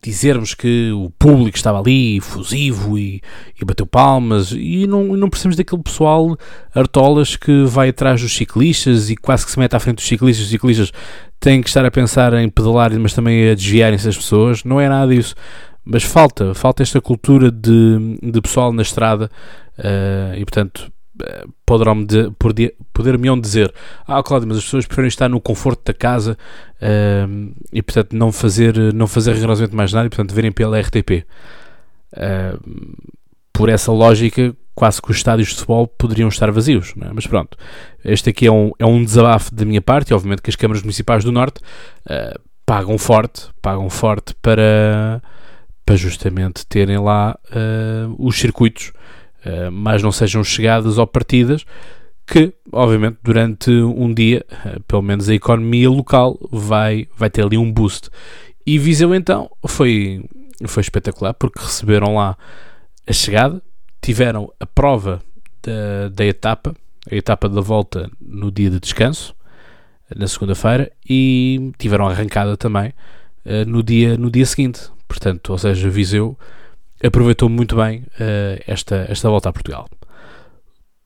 dizermos 0.01 0.55
que 0.55 0.93
o 0.93 1.11
público 1.19 1.57
estava 1.57 1.81
ali 1.81 2.21
fusivo 2.21 2.97
e, 2.97 3.21
e 3.61 3.65
bateu 3.65 3.85
palmas 3.85 4.53
e 4.53 4.87
não, 4.87 5.17
não 5.17 5.29
percebemos 5.29 5.57
daquele 5.57 5.83
pessoal 5.83 6.37
artolas 6.73 7.35
que 7.35 7.65
vai 7.65 7.89
atrás 7.89 8.21
dos 8.21 8.37
ciclistas 8.37 9.11
e 9.11 9.17
quase 9.17 9.45
que 9.45 9.51
se 9.51 9.59
mete 9.59 9.75
à 9.75 9.81
frente 9.81 9.97
dos 9.97 10.07
ciclistas, 10.07 10.45
os 10.45 10.51
ciclistas 10.51 10.93
têm 11.41 11.61
que 11.61 11.69
estar 11.69 11.85
a 11.85 11.91
pensar 11.91 12.33
em 12.35 12.49
pedalar 12.49 12.93
mas 13.01 13.13
também 13.13 13.51
a 13.51 13.55
desviarem-se 13.55 14.05
das 14.05 14.17
pessoas, 14.17 14.63
não 14.63 14.81
é 14.81 14.89
nada 14.89 15.13
disso. 15.13 15.35
Mas 15.85 16.03
falta, 16.03 16.55
falta 16.55 16.83
esta 16.83 17.01
cultura 17.01 17.51
de, 17.51 18.19
de 18.23 18.41
pessoal 18.41 18.73
na 18.73 18.83
estrada 18.83 19.29
uh, 19.79 20.39
e 20.39 20.45
portanto 20.45 20.94
poderão 21.65 22.05
poder-me 22.93 23.41
dizer 23.41 23.73
ah 24.07 24.23
Cláudio, 24.23 24.49
mas 24.49 24.59
as 24.59 24.65
pessoas 24.65 24.87
preferem 24.87 25.09
estar 25.09 25.29
no 25.29 25.41
conforto 25.41 25.85
da 25.85 25.95
casa 25.95 26.37
uh, 26.83 27.55
e 27.73 27.83
portanto 27.83 28.15
não 28.15 28.33
fazer, 28.33 28.77
não 28.93 29.07
fazer 29.07 29.35
rigorosamente 29.35 29.77
mais 29.77 29.93
nada 29.93 30.07
e 30.07 30.11
portanto 30.11 30.35
verem 30.35 30.51
pela 30.51 30.81
RTP 30.81 31.25
uh, 32.13 32.97
por 33.53 33.69
essa 33.69 33.93
lógica 33.93 34.55
quase 34.75 35.01
que 35.01 35.11
os 35.11 35.17
estádios 35.17 35.49
de 35.49 35.55
futebol 35.55 35.87
poderiam 35.87 36.29
estar 36.29 36.51
vazios 36.51 36.95
é? 37.01 37.13
mas 37.13 37.27
pronto, 37.27 37.57
este 38.05 38.31
aqui 38.31 38.47
é 38.47 38.53
um, 38.53 38.73
é 38.79 38.85
um 38.85 39.05
desabafo 39.05 39.55
da 39.55 39.65
minha 39.65 39.81
parte 39.81 40.11
e 40.11 40.15
obviamente 40.15 40.43
que 40.43 40.51
as 40.51 40.57
câmaras 40.57 40.83
municipais 40.83 41.23
do 41.23 41.31
Norte 41.31 41.61
uh, 42.07 42.41
pagam 42.67 42.99
forte 42.99 43.49
pagam 43.63 43.89
forte 43.89 44.35
para 44.43 45.23
para 45.87 45.97
justamente 45.97 46.67
terem 46.67 46.97
lá 46.97 47.39
os 48.19 48.39
circuitos 48.39 48.91
uh, 49.47 49.71
mais 49.71 50.03
não 50.03 50.13
sejam 50.13 50.43
chegadas 50.43 50.99
ou 50.99 51.07
partidas, 51.07 51.65
que, 52.27 52.55
obviamente, 52.73 53.19
durante 53.23 53.71
um 53.71 54.13
dia, 54.13 54.45
uh, 54.51 54.83
pelo 54.85 55.03
menos 55.03 55.29
a 55.29 55.35
economia 55.35 55.91
local 55.91 56.39
vai, 56.51 57.09
vai 57.17 57.31
ter 57.31 57.45
ali 57.45 57.57
um 57.59 57.71
boost. 57.71 58.11
E 58.67 58.79
Viseu, 58.79 59.15
então, 59.15 59.51
foi, 59.67 60.25
foi 60.67 60.81
espetacular, 60.81 61.35
porque 61.35 61.61
receberam 61.61 62.15
lá 62.15 62.37
a 63.07 63.13
chegada, 63.13 63.63
tiveram 64.01 64.51
a 64.59 64.67
prova 64.67 65.23
da, 65.63 66.09
da 66.09 66.25
etapa, 66.25 66.75
a 67.11 67.15
etapa 67.15 67.49
da 67.49 67.61
volta 67.61 68.11
no 68.21 68.51
dia 68.51 68.71
de 68.71 68.81
descanso, 68.81 69.35
na 70.15 70.27
segunda-feira, 70.27 70.91
e 71.09 71.73
tiveram 71.79 72.07
arrancada 72.07 72.57
também 72.57 72.93
uh, 73.45 73.69
no, 73.69 73.83
dia, 73.83 74.17
no 74.17 74.31
dia 74.31 74.47
seguinte. 74.47 74.91
Portanto, 75.07 75.51
ou 75.51 75.59
seja, 75.59 75.89
Viseu 75.91 76.39
aproveitou 77.05 77.49
muito 77.49 77.77
bem 77.77 78.01
uh, 78.01 78.63
esta, 78.67 79.07
esta 79.09 79.29
volta 79.29 79.49
a 79.49 79.53
Portugal. 79.53 79.87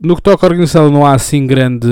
No 0.01 0.15
que 0.15 0.23
toca 0.23 0.47
à 0.47 0.49
organização, 0.49 0.91
não 0.91 1.05
há 1.05 1.15
assim 1.15 1.45
grande, 1.45 1.89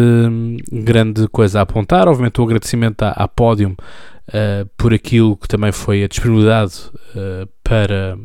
grande 0.71 1.27
coisa 1.29 1.59
a 1.59 1.63
apontar. 1.63 2.07
Obviamente, 2.07 2.41
o 2.41 2.45
agradecimento 2.45 3.03
à, 3.03 3.11
à 3.11 3.27
Podium 3.27 3.73
uh, 3.73 4.67
por 4.77 4.95
aquilo 4.95 5.37
que 5.37 5.49
também 5.49 5.73
foi 5.73 6.05
a 6.05 6.09
disponibilidade 6.09 6.75
uh, 7.17 7.49
para, 7.65 8.17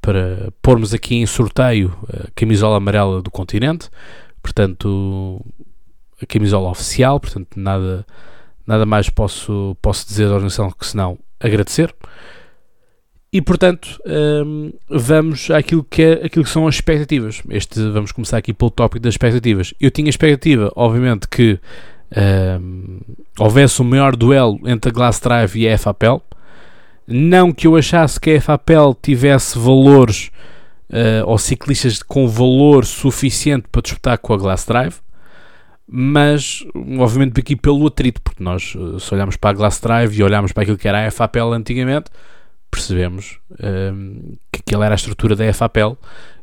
para 0.00 0.52
pormos 0.60 0.92
aqui 0.92 1.14
em 1.14 1.26
sorteio 1.26 1.96
a 2.12 2.28
camisola 2.34 2.78
amarela 2.78 3.22
do 3.22 3.30
continente. 3.30 3.88
Portanto, 4.42 5.40
a 6.20 6.26
camisola 6.26 6.70
oficial. 6.70 7.20
Portanto, 7.20 7.50
nada, 7.56 8.04
nada 8.66 8.84
mais 8.84 9.08
posso, 9.08 9.76
posso 9.80 10.08
dizer 10.08 10.26
da 10.26 10.34
organização 10.34 10.72
que 10.72 10.84
senão 10.84 11.16
agradecer. 11.38 11.94
E 13.34 13.42
portanto, 13.42 14.00
um, 14.06 14.72
vamos 14.88 15.50
àquilo 15.50 15.82
que, 15.82 16.00
é, 16.00 16.12
aquilo 16.24 16.44
que 16.44 16.50
são 16.50 16.68
as 16.68 16.76
expectativas. 16.76 17.42
Este, 17.50 17.80
vamos 17.90 18.12
começar 18.12 18.38
aqui 18.38 18.52
pelo 18.52 18.70
tópico 18.70 19.02
das 19.02 19.14
expectativas. 19.14 19.74
Eu 19.80 19.90
tinha 19.90 20.08
expectativa, 20.08 20.70
obviamente, 20.76 21.26
que 21.26 21.58
um, 22.62 23.00
houvesse 23.36 23.82
um 23.82 23.86
maior 23.86 24.14
duelo 24.14 24.60
entre 24.64 24.88
a 24.88 24.92
Glass 24.94 25.18
Drive 25.18 25.56
e 25.56 25.68
a 25.68 25.76
FAPEL. 25.76 26.22
Não 27.08 27.52
que 27.52 27.66
eu 27.66 27.74
achasse 27.74 28.20
que 28.20 28.36
a 28.36 28.40
FAPEL 28.40 28.96
tivesse 29.02 29.58
valores 29.58 30.30
uh, 30.90 31.26
ou 31.26 31.36
ciclistas 31.36 32.04
com 32.04 32.28
valor 32.28 32.84
suficiente 32.84 33.66
para 33.68 33.82
disputar 33.82 34.16
com 34.18 34.32
a 34.32 34.36
Glass 34.36 34.64
Drive, 34.64 34.94
mas 35.88 36.64
obviamente 37.00 37.40
aqui 37.40 37.56
pelo 37.56 37.84
atrito, 37.88 38.22
porque 38.22 38.44
nós 38.44 38.76
uh, 38.76 39.00
se 39.00 39.12
olharmos 39.12 39.36
para 39.36 39.50
a 39.50 39.54
Glass 39.54 39.80
Drive 39.80 40.16
e 40.16 40.22
olharmos 40.22 40.52
para 40.52 40.62
aquilo 40.62 40.78
que 40.78 40.86
era 40.86 41.04
a 41.04 41.10
FAPEL 41.10 41.52
antigamente, 41.52 42.12
percebemos 42.74 43.38
um, 43.62 44.36
que 44.52 44.60
aquela 44.60 44.84
era 44.84 44.94
a 44.94 44.96
estrutura 44.96 45.36
da 45.36 45.52
FAPEL 45.52 45.96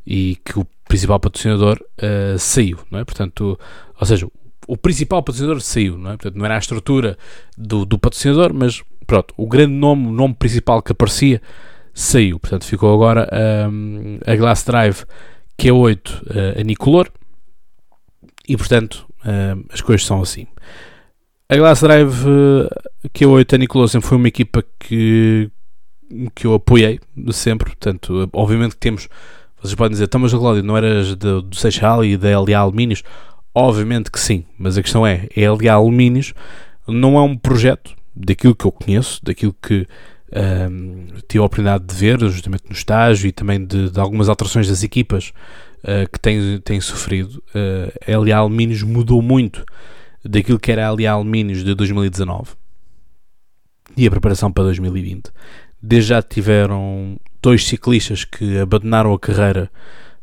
e 0.07 0.37
que 0.45 0.57
o 0.57 0.65
principal 0.87 1.19
patrocinador 1.19 1.79
uh, 1.81 2.39
saiu, 2.39 2.79
não 2.89 2.99
é? 2.99 3.05
Portanto, 3.05 3.59
ou 3.99 4.05
seja, 4.05 4.27
o 4.67 4.77
principal 4.77 5.21
patrocinador 5.21 5.61
saiu, 5.61 5.97
não 5.97 6.11
é? 6.11 6.17
Portanto, 6.17 6.35
não 6.35 6.45
era 6.45 6.55
a 6.55 6.59
estrutura 6.59 7.17
do, 7.57 7.85
do 7.85 7.99
patrocinador, 7.99 8.53
mas 8.53 8.81
pronto, 9.05 9.33
o 9.37 9.47
grande 9.47 9.73
nome, 9.73 10.07
o 10.07 10.11
nome 10.11 10.33
principal 10.33 10.81
que 10.81 10.93
aparecia 10.93 11.41
saiu. 11.93 12.39
Portanto, 12.39 12.65
ficou 12.65 12.93
agora 12.93 13.29
um, 13.69 14.19
a 14.25 14.35
Glass 14.35 14.63
Drive 14.63 15.03
Q8 15.59 16.21
uh, 16.21 16.59
a 16.59 16.63
Nicolor 16.63 17.09
e, 18.47 18.55
portanto, 18.55 19.05
uh, 19.25 19.65
as 19.71 19.81
coisas 19.81 20.05
são 20.05 20.21
assim. 20.21 20.47
A 21.49 21.57
Glass 21.57 21.81
Drive 21.81 22.25
uh, 22.25 23.09
Q8 23.09 23.53
a 23.53 23.57
Nicolor 23.57 23.87
sempre 23.89 24.07
foi 24.07 24.17
uma 24.17 24.27
equipa 24.27 24.63
que, 24.79 25.51
que 26.35 26.45
eu 26.45 26.53
apoiei 26.53 26.99
sempre. 27.31 27.69
Portanto, 27.69 28.29
obviamente 28.33 28.71
que 28.71 28.77
temos. 28.77 29.07
Vocês 29.61 29.75
podem 29.75 29.91
dizer, 29.91 30.05
então, 30.05 30.25
a 30.25 30.29
Cláudio, 30.29 30.63
não 30.63 30.75
eras 30.75 31.15
do, 31.15 31.41
do 31.43 31.55
Seixal 31.55 32.03
e 32.03 32.17
da 32.17 32.39
LA 32.39 32.57
Alumínios? 32.57 33.03
Obviamente 33.53 34.09
que 34.09 34.19
sim, 34.19 34.43
mas 34.57 34.77
a 34.77 34.81
questão 34.81 35.05
é: 35.05 35.27
a 35.35 35.51
LA 35.51 35.71
Alumínios 35.71 36.33
não 36.87 37.17
é 37.17 37.21
um 37.21 37.37
projeto 37.37 37.93
daquilo 38.15 38.55
que 38.55 38.65
eu 38.65 38.71
conheço, 38.71 39.23
daquilo 39.23 39.55
que 39.61 39.87
um, 40.31 41.07
tive 41.27 41.41
a 41.41 41.45
oportunidade 41.45 41.85
de 41.85 41.95
ver, 41.95 42.19
justamente 42.29 42.63
no 42.67 42.73
estágio 42.73 43.27
e 43.27 43.31
também 43.31 43.63
de, 43.65 43.89
de 43.89 43.99
algumas 43.99 44.29
alterações 44.29 44.67
das 44.67 44.83
equipas 44.83 45.33
uh, 45.83 46.09
que 46.11 46.19
têm, 46.19 46.59
têm 46.59 46.79
sofrido. 46.79 47.43
Uh, 47.53 48.11
a 48.11 48.17
LA 48.17 48.35
Alumínios 48.37 48.83
mudou 48.83 49.21
muito 49.21 49.65
daquilo 50.23 50.59
que 50.59 50.71
era 50.71 50.87
a 50.87 50.91
LA 50.91 51.09
Alumínios 51.09 51.63
de 51.63 51.73
2019 51.75 52.51
e 53.97 54.07
a 54.07 54.11
preparação 54.11 54.51
para 54.51 54.65
2020. 54.65 55.31
Desde 55.81 56.09
já 56.09 56.21
tiveram 56.21 57.17
dois 57.41 57.65
ciclistas 57.65 58.23
que 58.23 58.59
abandonaram 58.59 59.13
a 59.13 59.19
carreira 59.19 59.71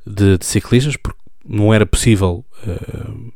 de, 0.07 0.39
de 0.39 0.47
ciclistas 0.47 0.97
porque 0.97 1.19
não 1.45 1.73
era 1.73 1.85
possível 1.85 2.45
uh, 2.67 3.33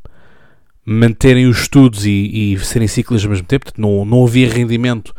manterem 0.85 1.47
os 1.47 1.61
estudos 1.61 2.05
e, 2.05 2.53
e, 2.53 2.59
serem 2.59 2.87
ciclistas 2.87 3.25
ao 3.25 3.31
mesmo 3.31 3.47
tempo, 3.47 3.65
portanto, 3.65 3.81
não, 3.81 4.05
não 4.05 4.25
havia 4.25 4.49
rendimento 4.49 5.13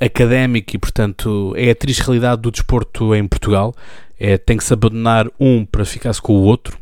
académico 0.00 0.74
e, 0.74 0.78
portanto, 0.78 1.54
é 1.56 1.70
a 1.70 1.74
triste 1.74 2.02
realidade 2.02 2.42
do 2.42 2.50
desporto 2.50 3.14
em 3.14 3.26
Portugal. 3.26 3.74
É, 4.18 4.38
tem 4.38 4.56
que 4.56 4.64
se 4.64 4.72
abandonar 4.72 5.28
um 5.38 5.64
para 5.64 5.84
ficar-se 5.84 6.20
com 6.20 6.34
o 6.34 6.42
outro, 6.42 6.78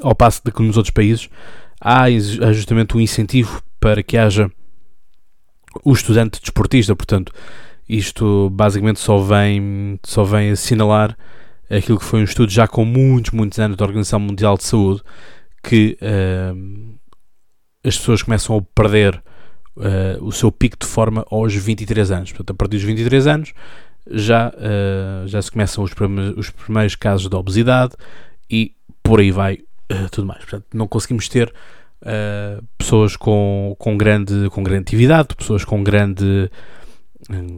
ao 0.00 0.14
passo 0.14 0.42
de 0.44 0.52
que 0.52 0.62
nos 0.62 0.76
outros 0.76 0.92
países 0.92 1.28
há, 1.80 2.04
há 2.04 2.52
justamente 2.52 2.96
um 2.96 3.00
incentivo 3.00 3.62
para 3.78 4.02
que 4.02 4.16
haja 4.16 4.50
o 5.84 5.92
estudante 5.92 6.40
desportista, 6.40 6.94
portanto, 6.94 7.32
isto 7.98 8.48
basicamente 8.50 9.00
só 9.00 9.18
vem, 9.18 9.98
só 10.04 10.22
vem 10.22 10.50
assinalar 10.50 11.16
aquilo 11.68 11.98
que 11.98 12.04
foi 12.04 12.20
um 12.20 12.24
estudo 12.24 12.50
já 12.50 12.68
com 12.68 12.84
muitos, 12.84 13.32
muitos 13.32 13.58
anos 13.58 13.76
da 13.76 13.84
Organização 13.84 14.20
Mundial 14.20 14.56
de 14.56 14.64
Saúde, 14.64 15.02
que 15.62 15.98
uh, 16.00 16.98
as 17.84 17.98
pessoas 17.98 18.22
começam 18.22 18.56
a 18.56 18.62
perder 18.62 19.20
uh, 19.76 20.24
o 20.24 20.30
seu 20.30 20.52
pico 20.52 20.76
de 20.78 20.86
forma 20.86 21.24
aos 21.30 21.54
23 21.54 22.12
anos. 22.12 22.30
Portanto, 22.30 22.50
a 22.50 22.54
partir 22.54 22.76
dos 22.76 22.84
23 22.84 23.26
anos 23.26 23.52
já, 24.08 24.48
uh, 24.50 25.26
já 25.26 25.42
se 25.42 25.50
começam 25.50 25.82
os 25.82 25.92
primeiros, 25.92 26.36
os 26.38 26.50
primeiros 26.50 26.94
casos 26.94 27.28
de 27.28 27.36
obesidade 27.36 27.94
e 28.48 28.72
por 29.02 29.18
aí 29.18 29.32
vai 29.32 29.58
tudo 30.12 30.26
mais. 30.26 30.40
Portanto, 30.40 30.66
não 30.72 30.86
conseguimos 30.86 31.28
ter 31.28 31.52
pessoas 32.78 33.14
com, 33.14 33.76
com, 33.78 33.98
grande, 33.98 34.48
com 34.50 34.62
grande 34.62 34.82
atividade, 34.82 35.34
pessoas 35.36 35.64
com 35.64 35.82
grande 35.82 36.48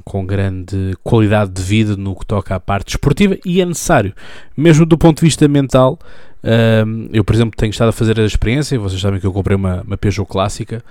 com 0.04 0.26
grande 0.26 0.96
qualidade 1.02 1.50
de 1.50 1.62
vida 1.62 1.96
no 1.96 2.14
que 2.16 2.26
toca 2.26 2.54
à 2.54 2.60
parte 2.60 2.90
esportiva 2.90 3.36
e 3.44 3.60
é 3.60 3.64
necessário, 3.64 4.14
mesmo 4.56 4.84
do 4.84 4.98
ponto 4.98 5.18
de 5.18 5.26
vista 5.26 5.46
mental. 5.48 5.98
eu, 7.12 7.24
por 7.24 7.34
exemplo, 7.34 7.56
tenho 7.56 7.70
estado 7.70 7.88
a 7.88 7.92
fazer 7.92 8.18
a 8.20 8.24
experiência. 8.24 8.78
Vocês 8.78 9.00
sabem 9.00 9.20
que 9.20 9.26
eu 9.26 9.32
comprei 9.32 9.56
uma, 9.56 9.82
uma 9.82 9.96
Peugeot 9.96 10.28
clássica 10.28 10.84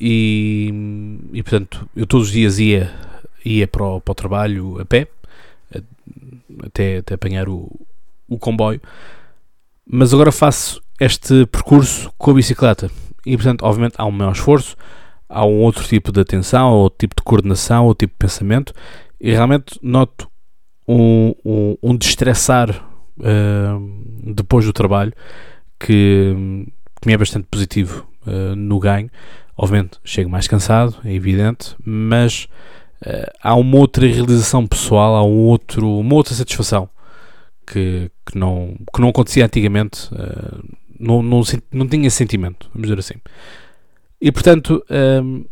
e, 0.00 0.72
e 1.32 1.42
portanto, 1.42 1.88
eu 1.94 2.06
todos 2.06 2.28
os 2.28 2.32
dias 2.32 2.58
ia, 2.58 2.90
ia 3.44 3.66
para, 3.66 3.84
o, 3.84 4.00
para 4.00 4.12
o 4.12 4.14
trabalho 4.14 4.80
a 4.80 4.84
pé, 4.84 5.08
até, 6.64 6.98
até 6.98 7.14
apanhar 7.14 7.48
o, 7.48 7.70
o 8.28 8.38
comboio, 8.38 8.80
mas 9.88 10.12
agora 10.12 10.32
faço 10.32 10.82
este 11.00 11.46
percurso 11.46 12.10
com 12.18 12.30
a 12.30 12.34
bicicleta 12.34 12.90
e, 13.24 13.36
portanto, 13.36 13.64
obviamente 13.64 13.94
há 13.98 14.04
um 14.04 14.10
maior 14.10 14.32
esforço, 14.32 14.76
há 15.28 15.44
um 15.44 15.60
outro 15.62 15.84
tipo 15.84 16.12
de 16.12 16.20
atenção, 16.20 16.72
ou 16.72 16.90
tipo 16.90 17.14
de 17.16 17.22
coordenação, 17.22 17.86
ou 17.86 17.94
tipo 17.94 18.12
de 18.14 18.18
pensamento, 18.18 18.72
e 19.20 19.30
realmente 19.30 19.78
noto 19.82 20.28
um, 20.86 21.34
um, 21.44 21.76
um 21.82 21.96
destressar 21.96 22.70
uh, 23.18 24.32
depois 24.34 24.64
do 24.64 24.72
trabalho 24.72 25.12
que, 25.80 26.34
que 27.00 27.06
me 27.06 27.12
é 27.12 27.18
bastante 27.18 27.46
positivo 27.50 28.06
uh, 28.26 28.54
no 28.54 28.78
ganho. 28.78 29.10
Obviamente, 29.56 29.98
chego 30.04 30.30
mais 30.30 30.46
cansado, 30.46 30.96
é 31.04 31.12
evidente, 31.12 31.74
mas 31.84 32.46
uh, 33.02 33.30
há 33.42 33.54
uma 33.54 33.78
outra 33.78 34.06
realização 34.06 34.66
pessoal, 34.66 35.16
há 35.16 35.24
um 35.24 35.38
outro, 35.38 35.98
uma 35.98 36.14
outra 36.14 36.34
satisfação 36.34 36.88
que, 37.66 38.10
que, 38.24 38.38
não, 38.38 38.76
que 38.94 39.00
não 39.00 39.08
acontecia 39.08 39.44
antigamente, 39.44 40.08
não, 41.00 41.20
não, 41.20 41.42
não 41.72 41.88
tinha 41.88 42.08
sentimento, 42.10 42.70
vamos 42.72 42.88
dizer 42.88 43.00
assim. 43.00 43.20
E 44.20 44.32
portanto, 44.32 44.82
um, 45.22 45.44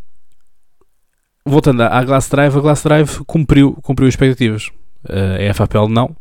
voltando 1.44 1.82
à 1.82 2.02
Glass 2.02 2.28
Drive, 2.28 2.56
a 2.56 2.60
Glass 2.60 2.82
Drive 2.82 3.18
cumpriu, 3.26 3.74
cumpriu 3.82 4.08
as 4.08 4.14
expectativas. 4.14 4.70
Uh, 5.04 5.50
a 5.50 5.54
FAPL 5.54 5.88
não. 5.88 6.16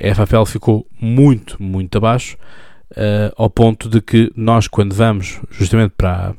A 0.00 0.14
FAPL 0.14 0.44
ficou 0.44 0.86
muito, 1.00 1.62
muito 1.62 1.96
abaixo, 1.96 2.36
uh, 2.90 3.32
ao 3.36 3.48
ponto 3.48 3.88
de 3.88 4.00
que 4.00 4.32
nós, 4.36 4.68
quando 4.68 4.94
vamos 4.94 5.40
justamente 5.50 5.94
para, 5.96 6.34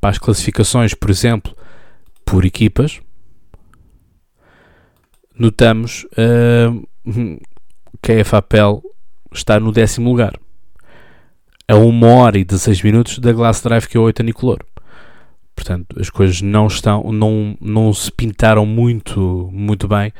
para 0.00 0.10
as 0.10 0.18
classificações, 0.18 0.94
por 0.94 1.10
exemplo, 1.10 1.54
por 2.24 2.44
equipas, 2.44 3.00
notamos 5.38 6.06
uh, 6.12 6.88
que 8.00 8.12
a 8.12 8.24
FAPL 8.24 8.80
está 9.32 9.60
no 9.60 9.72
décimo 9.72 10.08
lugar. 10.08 10.34
A 11.68 11.76
1 11.76 12.02
hora 12.04 12.38
e 12.38 12.44
16 12.44 12.82
minutos 12.82 13.18
da 13.18 13.32
Glass 13.32 13.60
Drive 13.60 13.86
que 13.88 13.96
é 13.96 14.00
o 14.00 14.04
8 14.04 14.22
Nicolor. 14.22 14.64
Portanto, 15.56 15.98
as 15.98 16.10
coisas 16.10 16.40
não 16.42 16.68
estão, 16.68 17.10
não, 17.10 17.56
não 17.60 17.92
se 17.92 18.12
pintaram 18.12 18.64
muito, 18.64 19.50
muito 19.52 19.88
bem 19.88 20.12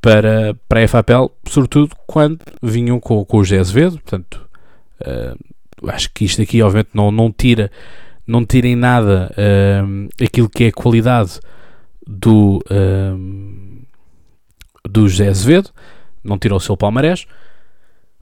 para, 0.00 0.54
para 0.68 0.84
a 0.84 0.88
FAPL, 0.88 1.26
sobretudo 1.48 1.96
quando 2.06 2.38
vinham 2.62 3.00
com, 3.00 3.24
com 3.24 3.38
o 3.38 3.40
Azevedo. 3.40 3.98
Portanto, 3.98 4.46
uh, 5.00 5.88
acho 5.88 6.12
que 6.12 6.26
isto 6.26 6.42
aqui, 6.42 6.62
obviamente, 6.62 6.90
não, 6.94 7.10
não 7.10 7.32
tira 7.32 7.72
não 8.26 8.44
tirem 8.44 8.74
nada 8.74 9.32
uh, 9.32 10.08
aquilo 10.22 10.48
que 10.48 10.64
é 10.64 10.68
a 10.68 10.72
qualidade 10.72 11.38
do, 12.06 12.60
uh, 12.70 13.78
do 14.88 15.08
José 15.08 15.28
Azevedo, 15.28 15.70
não 16.24 16.38
tirou 16.38 16.58
o 16.58 16.60
seu 16.60 16.76
palmarés, 16.76 17.26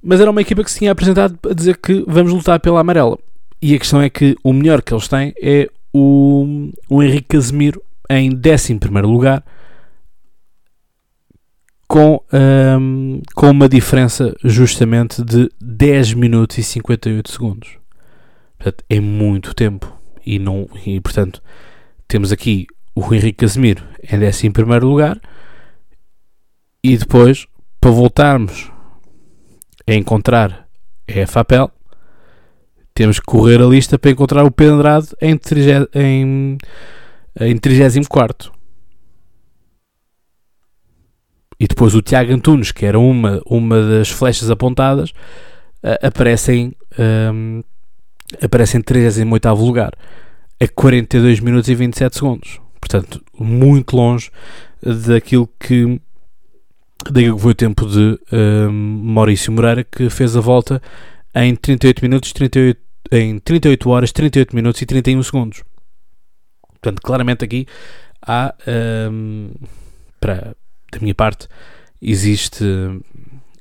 mas 0.02 0.20
era 0.20 0.30
uma 0.30 0.42
equipa 0.42 0.62
que 0.62 0.70
se 0.70 0.78
tinha 0.78 0.92
apresentado 0.92 1.38
a 1.48 1.54
dizer 1.54 1.78
que 1.78 2.04
vamos 2.06 2.32
lutar 2.32 2.60
pela 2.60 2.80
amarela. 2.80 3.18
E 3.62 3.74
a 3.74 3.78
questão 3.78 4.02
é 4.02 4.10
que 4.10 4.36
o 4.44 4.52
melhor 4.52 4.82
que 4.82 4.92
eles 4.92 5.08
têm 5.08 5.34
é 5.40 5.70
o, 5.94 6.72
o 6.90 7.02
Henrique 7.02 7.28
Casemiro 7.28 7.80
em 8.10 8.28
11 8.30 8.78
lugar, 9.02 9.44
com, 11.86 12.20
um, 12.32 13.22
com 13.34 13.50
uma 13.50 13.68
diferença 13.68 14.34
justamente 14.42 15.22
de 15.22 15.48
10 15.60 16.14
minutos 16.14 16.58
e 16.58 16.64
58 16.64 17.30
segundos. 17.30 17.78
Portanto, 18.58 18.84
é 18.90 18.98
muito 18.98 19.54
tempo. 19.54 19.96
E, 20.26 20.38
não, 20.38 20.68
e 20.84 21.00
portanto, 21.00 21.40
temos 22.08 22.32
aqui 22.32 22.66
o 22.94 23.14
Henrique 23.14 23.38
Casemiro 23.46 23.84
em 24.02 24.16
11 24.16 24.48
lugar. 24.82 25.20
E 26.82 26.96
depois, 26.96 27.46
para 27.80 27.90
voltarmos 27.90 28.72
a 29.86 29.94
encontrar 29.94 30.66
a 31.08 31.26
FAPEL, 31.26 31.70
temos 32.94 33.18
que 33.18 33.26
correr 33.26 33.60
a 33.60 33.66
lista 33.66 33.98
para 33.98 34.12
encontrar 34.12 34.44
o 34.44 34.50
Pedro 34.50 34.76
Andrade 34.76 35.08
em, 35.20 35.38
em, 35.94 36.58
em 37.40 37.56
34. 37.58 38.54
e 41.58 41.66
depois 41.66 41.94
o 41.94 42.02
Tiago 42.02 42.32
Antunes, 42.32 42.72
que 42.72 42.84
era 42.84 42.98
uma, 42.98 43.40
uma 43.46 43.80
das 43.80 44.10
flechas 44.10 44.50
apontadas, 44.50 45.10
uh, 45.82 46.06
aparecem, 46.06 46.74
aparecem 48.42 48.80
em 48.80 48.82
38 48.82 49.54
lugar, 49.54 49.92
a 50.60 50.68
42 50.68 51.40
minutos 51.40 51.68
e 51.68 51.74
27 51.74 52.16
segundos. 52.16 52.60
Portanto, 52.80 53.22
muito 53.38 53.96
longe 53.96 54.30
daquilo 54.82 55.48
que, 55.58 56.00
daquilo 57.10 57.36
que 57.36 57.42
foi 57.42 57.52
o 57.52 57.54
tempo 57.54 57.86
de 57.86 58.18
Maurício 58.70 59.50
Moreira, 59.50 59.84
que 59.84 60.10
fez 60.10 60.36
a 60.36 60.40
volta 60.40 60.82
em 61.34 61.54
38 61.54 62.02
minutos, 62.02 62.32
38, 62.32 62.80
em 63.10 63.38
38 63.38 63.90
horas, 63.90 64.12
38 64.12 64.54
minutos 64.54 64.80
e 64.82 64.86
31 64.86 65.22
segundos. 65.22 65.64
Portanto, 66.80 67.00
claramente 67.02 67.44
aqui 67.44 67.66
há, 68.26 68.54
um, 69.10 69.50
para, 70.20 70.56
da 70.92 70.98
minha 71.00 71.14
parte, 71.14 71.48
existe, 72.00 72.64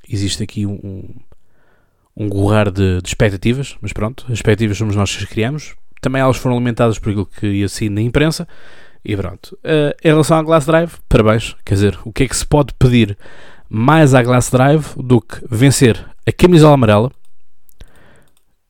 existe 0.08 0.44
aqui 0.44 0.66
um, 0.66 1.04
um 2.16 2.30
gorrar 2.30 2.72
de, 2.72 3.02
de, 3.02 3.08
expectativas, 3.08 3.76
mas 3.82 3.94
pronto, 3.94 4.26
as 4.28 4.34
expectativas 4.34 4.78
somos 4.78 4.96
nós 4.96 5.16
que 5.16 5.24
as 5.24 5.30
criamos. 5.30 5.76
Também 6.02 6.22
elas 6.22 6.38
foram 6.38 6.58
alimentadas 6.58 7.00
por 7.00 7.10
aquilo 7.10 7.26
que 7.26 7.48
ia 7.48 7.66
assim 7.66 7.90
na 7.90 8.02
imprensa. 8.02 8.48
E 9.06 9.16
pronto. 9.18 9.58
Uh, 9.64 9.94
em 10.04 10.10
relação 10.10 10.38
à 10.38 10.42
Glass 10.42 10.66
Drive, 10.66 10.94
parabéns. 11.10 11.56
Quer 11.66 11.74
dizer, 11.76 12.00
o 12.06 12.12
que 12.12 12.24
é 12.24 12.28
que 12.28 12.36
se 12.36 12.46
pode 12.46 12.74
pedir 12.74 13.18
mais 13.70 14.14
à 14.14 14.22
Glass 14.22 14.50
Drive 14.50 14.96
do 14.98 15.20
que 15.20 15.42
vencer 15.50 16.06
a 16.26 16.32
camisola 16.32 16.76
amarela, 16.76 17.12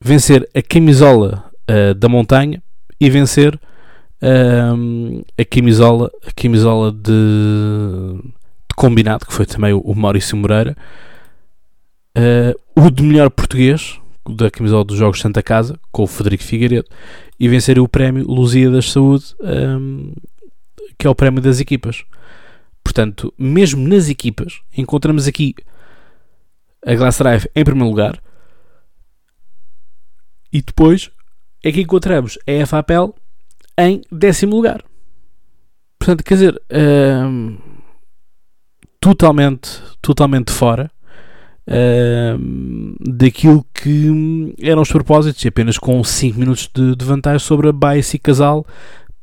vencer 0.03 0.47
a 0.53 0.61
camisola 0.61 1.49
uh, 1.71 1.93
da 1.93 2.09
montanha 2.09 2.61
e 2.99 3.09
vencer 3.09 3.55
uh, 3.55 5.25
a 5.37 5.45
camisola, 5.45 6.11
a 6.27 6.31
camisola 6.33 6.91
de, 6.91 7.01
de, 7.01 8.75
combinado, 8.75 9.25
que 9.25 9.33
foi 9.33 9.45
também 9.45 9.71
o, 9.73 9.95
Maurício 9.95 10.35
Moreira, 10.35 10.75
uh, 12.17 12.81
o 12.81 12.91
de 12.91 13.01
melhor 13.01 13.29
português 13.29 13.97
da 14.29 14.51
camisola 14.51 14.83
dos 14.83 14.97
Jogos 14.97 15.21
Santa 15.21 15.41
Casa, 15.41 15.79
com 15.91 16.03
o 16.03 16.07
Federico 16.07 16.43
Figueiredo, 16.43 16.87
e 17.39 17.47
vencer 17.47 17.79
o 17.79 17.87
prémio 17.87 18.25
Luzia 18.25 18.69
da 18.69 18.81
Saúde, 18.81 19.25
um, 19.41 20.13
que 20.97 21.07
é 21.07 21.09
o 21.09 21.15
prémio 21.15 21.41
das 21.41 21.59
equipas. 21.59 22.03
Portanto, 22.83 23.33
mesmo 23.37 23.85
nas 23.87 24.09
equipas, 24.09 24.61
encontramos 24.77 25.27
aqui 25.27 25.55
a 26.85 26.93
Glass 26.95 27.17
Drive 27.17 27.47
em 27.55 27.63
primeiro 27.63 27.89
lugar, 27.89 28.21
e 30.53 30.61
depois 30.61 31.09
é 31.63 31.71
que 31.71 31.81
encontramos 31.81 32.37
a 32.47 32.65
FAPEL 32.65 33.15
em 33.77 34.01
décimo 34.11 34.55
lugar. 34.55 34.83
Portanto, 35.97 36.23
quer 36.23 36.33
dizer, 36.35 36.61
um, 36.71 37.57
totalmente, 38.99 39.81
totalmente 40.01 40.51
fora 40.51 40.91
um, 41.67 42.95
daquilo 42.99 43.65
que 43.73 44.53
eram 44.61 44.81
os 44.81 44.91
propósitos, 44.91 45.43
e 45.43 45.47
apenas 45.47 45.77
com 45.77 46.03
5 46.03 46.37
minutos 46.37 46.69
de, 46.73 46.95
de, 46.95 47.05
vantagem 47.05 47.39
sobre 47.39 47.69
a 47.69 47.71
Baia 47.71 48.01
e 48.13 48.19
Casal 48.19 48.65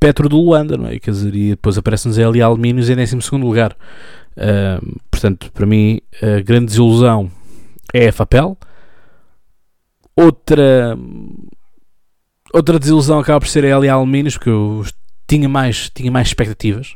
Petro 0.01 0.29
do 0.29 0.41
Luanda, 0.41 0.79
não 0.79 0.87
é? 0.87 0.99
Quer 0.99 1.11
dizer, 1.11 1.35
e 1.35 1.51
depois 1.51 1.77
aparece-nos 1.77 2.19
ali 2.19 2.41
Alumínios 2.41 2.89
em 2.89 2.97
12 2.97 3.37
lugar. 3.37 3.77
Portanto, 5.11 5.53
para 5.53 5.67
mim, 5.67 6.01
a 6.23 6.41
grande 6.41 6.67
desilusão 6.67 7.31
é 7.93 8.09
a 8.09 8.13
FAPEL. 8.13 8.57
Outra, 10.21 10.99
outra 12.53 12.79
desilusão 12.79 13.19
acaba 13.19 13.41
por 13.41 13.49
ser 13.49 13.65
a 13.65 13.79
LA 13.79 13.91
Alumínios, 13.91 14.35
porque 14.37 14.51
eu 14.51 14.85
tinha 15.27 15.49
mais, 15.49 15.89
tinha 15.89 16.11
mais 16.11 16.29
expectativas. 16.29 16.93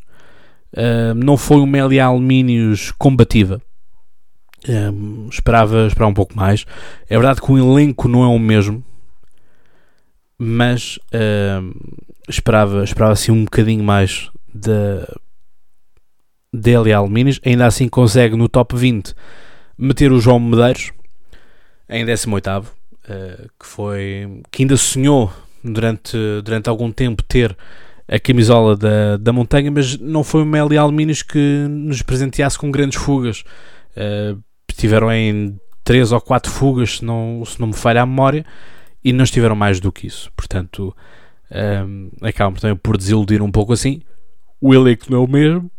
Uh, 0.72 1.14
não 1.14 1.36
foi 1.36 1.58
uma 1.58 1.86
LA 1.86 2.04
Alumínios 2.04 2.92
combativa. 2.98 3.62
Um, 4.68 5.28
esperava, 5.30 5.86
esperava 5.86 6.10
um 6.10 6.14
pouco 6.14 6.36
mais. 6.36 6.66
É 7.08 7.16
verdade 7.16 7.40
que 7.40 7.50
o 7.50 7.58
elenco 7.58 8.08
não 8.08 8.24
é 8.24 8.26
o 8.26 8.38
mesmo, 8.38 8.84
mas 10.38 10.98
esperava, 12.28 12.84
esperava 12.84 13.12
assim 13.12 13.32
um 13.32 13.44
bocadinho 13.44 13.84
mais 13.84 14.30
da 14.52 15.06
dele 16.52 16.92
Alumínios. 16.92 17.40
Ainda 17.44 17.66
assim 17.66 17.88
consegue 17.88 18.36
no 18.36 18.48
top 18.48 18.76
20 18.76 19.14
meter 19.78 20.12
o 20.12 20.20
João 20.20 20.40
Medeiros 20.40 20.92
em 21.88 22.04
18, 22.04 22.72
uh, 23.08 23.48
que 23.58 23.66
foi 23.66 24.42
que 24.50 24.62
ainda 24.62 24.76
sonhou 24.76 25.32
durante, 25.62 26.16
durante 26.42 26.68
algum 26.68 26.90
tempo 26.92 27.22
ter 27.22 27.56
a 28.06 28.18
camisola 28.18 28.76
da, 28.76 29.16
da 29.16 29.32
montanha, 29.32 29.70
mas 29.70 29.98
não 29.98 30.22
foi 30.22 30.42
o 30.42 30.46
Meli 30.46 30.76
Alumínios 30.76 31.22
que 31.22 31.66
nos 31.68 32.02
presenteasse 32.02 32.58
com 32.58 32.70
grandes 32.70 32.98
fugas. 33.00 33.44
Uh, 33.96 34.42
estiveram 34.68 35.10
em 35.10 35.58
três 35.82 36.12
ou 36.12 36.20
quatro 36.20 36.50
fugas, 36.50 36.98
se 36.98 37.04
não, 37.04 37.42
se 37.46 37.60
não 37.60 37.68
me 37.68 37.74
falha 37.74 38.02
a 38.02 38.06
memória, 38.06 38.44
e 39.02 39.12
não 39.12 39.24
estiveram 39.24 39.54
mais 39.54 39.80
do 39.80 39.92
que 39.92 40.06
isso. 40.06 40.30
Portanto, 40.34 40.94
um, 41.86 42.10
acabam 42.22 42.58
também 42.58 42.76
por 42.76 42.96
desiludir 42.96 43.42
um 43.42 43.50
pouco 43.50 43.72
assim. 43.72 44.00
O 44.60 44.74
elenco 44.74 45.04
não 45.10 45.18
é 45.18 45.20
o 45.20 45.28
mesmo, 45.28 45.70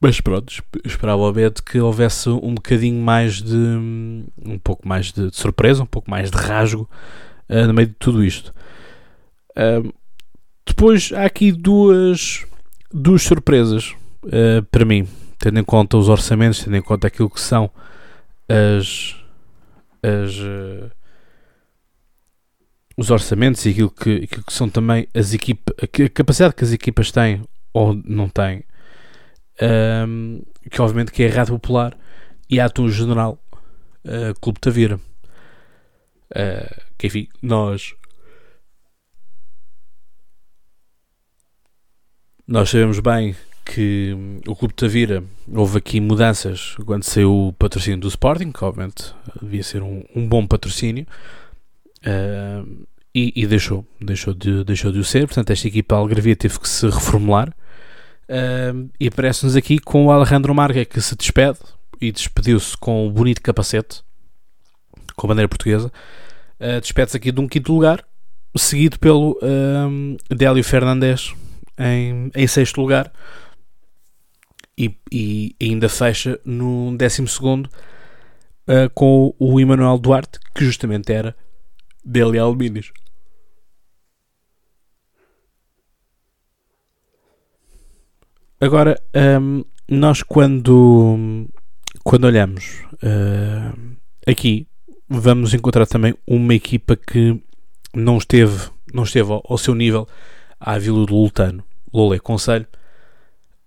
mas 0.00 0.20
pronto, 0.20 0.62
esperava 0.84 1.20
obviamente 1.22 1.62
que 1.62 1.78
houvesse 1.78 2.28
um 2.28 2.54
bocadinho 2.54 3.00
mais 3.02 3.42
de. 3.42 3.56
um 3.56 4.58
pouco 4.62 4.86
mais 4.88 5.12
de, 5.12 5.30
surpresa, 5.32 5.82
um 5.82 5.86
pouco 5.86 6.10
mais 6.10 6.30
de 6.30 6.36
rasgo 6.36 6.88
uh, 7.48 7.66
no 7.66 7.74
meio 7.74 7.88
de 7.88 7.94
tudo 7.94 8.24
isto. 8.24 8.54
Uh, 9.50 9.92
depois 10.66 11.12
há 11.12 11.24
aqui 11.24 11.52
duas, 11.52 12.46
duas 12.92 13.22
surpresas 13.22 13.94
uh, 14.24 14.62
para 14.70 14.84
mim 14.84 15.06
tendo 15.40 15.58
em 15.58 15.64
conta 15.64 15.96
os 15.96 16.08
orçamentos, 16.08 16.62
tendo 16.62 16.76
em 16.76 16.82
conta 16.82 17.06
aquilo 17.06 17.30
que 17.30 17.40
são 17.40 17.70
as, 18.46 19.16
as 20.02 20.36
uh, 20.36 20.90
os 22.96 23.10
orçamentos 23.10 23.64
e 23.64 23.70
aquilo 23.70 23.90
que, 23.90 24.16
aquilo 24.24 24.44
que 24.44 24.52
são 24.52 24.68
também 24.68 25.08
as 25.14 25.32
equipas, 25.32 25.74
a 25.82 26.08
capacidade 26.10 26.54
que 26.54 26.62
as 26.62 26.72
equipas 26.72 27.10
têm 27.10 27.42
ou 27.72 27.98
não 28.04 28.28
têm, 28.28 28.62
um, 29.62 30.42
que 30.70 30.80
obviamente 30.80 31.12
que 31.12 31.22
é 31.22 31.28
Rádio 31.28 31.54
Popular 31.54 31.96
e 32.48 32.58
a 32.60 32.66
Atum 32.66 32.88
General 32.88 33.38
uh, 34.04 34.38
Clube 34.40 34.60
Tavira. 34.60 35.00
Uh, 36.30 36.82
que 36.96 37.08
enfim, 37.08 37.28
nós 37.42 37.94
nós 42.46 42.70
sabemos 42.70 43.00
bem 43.00 43.34
que 43.64 44.16
o 44.46 44.56
Clube 44.56 44.74
Tavira 44.74 45.22
houve 45.52 45.78
aqui 45.78 46.00
mudanças 46.00 46.74
quando 46.84 47.04
saiu 47.04 47.48
o 47.48 47.52
patrocínio 47.52 48.00
do 48.00 48.08
Sporting, 48.08 48.50
que 48.50 48.64
obviamente 48.64 49.14
devia 49.40 49.62
ser 49.62 49.82
um, 49.82 50.02
um 50.14 50.26
bom 50.26 50.44
patrocínio, 50.44 51.06
uh, 52.04 52.86
e, 53.14 53.32
e, 53.36 53.46
deixou, 53.46 53.86
deixou 54.00 54.34
de, 54.34 54.64
deixou 54.64 54.90
de 54.90 54.98
o 54.98 55.04
ser. 55.04 55.26
Portanto, 55.26 55.50
esta 55.50 55.68
equipa 55.68 55.96
algarvia 55.96 56.34
teve 56.34 56.58
que 56.58 56.68
se 56.68 56.86
reformular. 56.86 57.54
Uh, 58.30 58.88
e 59.00 59.08
aparece-nos 59.08 59.56
aqui 59.56 59.80
com 59.80 60.06
o 60.06 60.12
Alejandro 60.12 60.54
Marga 60.54 60.84
que 60.84 61.00
se 61.00 61.16
despede 61.16 61.58
e 62.00 62.12
despediu-se 62.12 62.76
com 62.76 63.08
o 63.08 63.10
bonito 63.10 63.42
capacete, 63.42 64.04
com 65.16 65.26
a 65.26 65.28
bandeira 65.28 65.48
portuguesa. 65.48 65.92
Uh, 66.60 66.80
Despede-se 66.80 67.16
aqui 67.16 67.32
de 67.32 67.40
um 67.40 67.48
quinto 67.48 67.72
lugar, 67.72 68.04
seguido 68.56 69.00
pelo 69.00 69.32
uh, 69.42 70.16
Délio 70.32 70.62
Fernandes 70.62 71.34
em, 71.76 72.30
em 72.32 72.46
sexto 72.46 72.80
lugar 72.80 73.12
e, 74.78 74.96
e 75.10 75.56
ainda 75.60 75.88
fecha 75.88 76.38
no 76.44 76.96
12 76.96 77.26
segundo 77.26 77.66
uh, 77.66 78.88
com 78.94 79.34
o 79.40 79.58
Emanuel 79.58 79.98
Duarte, 79.98 80.38
que 80.54 80.64
justamente 80.64 81.12
era 81.12 81.34
dele 82.04 82.38
Alumínios. 82.38 82.92
Agora, 88.60 89.00
um, 89.40 89.64
nós 89.88 90.22
quando, 90.22 91.48
quando 92.04 92.24
olhamos 92.24 92.82
uh, 93.02 93.96
aqui, 94.26 94.66
vamos 95.08 95.54
encontrar 95.54 95.86
também 95.86 96.14
uma 96.26 96.54
equipa 96.54 96.94
que 96.94 97.42
não 97.94 98.18
esteve, 98.18 98.68
não 98.92 99.04
esteve 99.04 99.32
ao, 99.32 99.42
ao 99.48 99.56
seu 99.56 99.74
nível 99.74 100.06
à 100.60 100.78
Vila 100.78 101.06
do 101.06 101.14
Lutano, 101.14 101.64
Lolé 101.92 102.18
Conselho. 102.18 102.66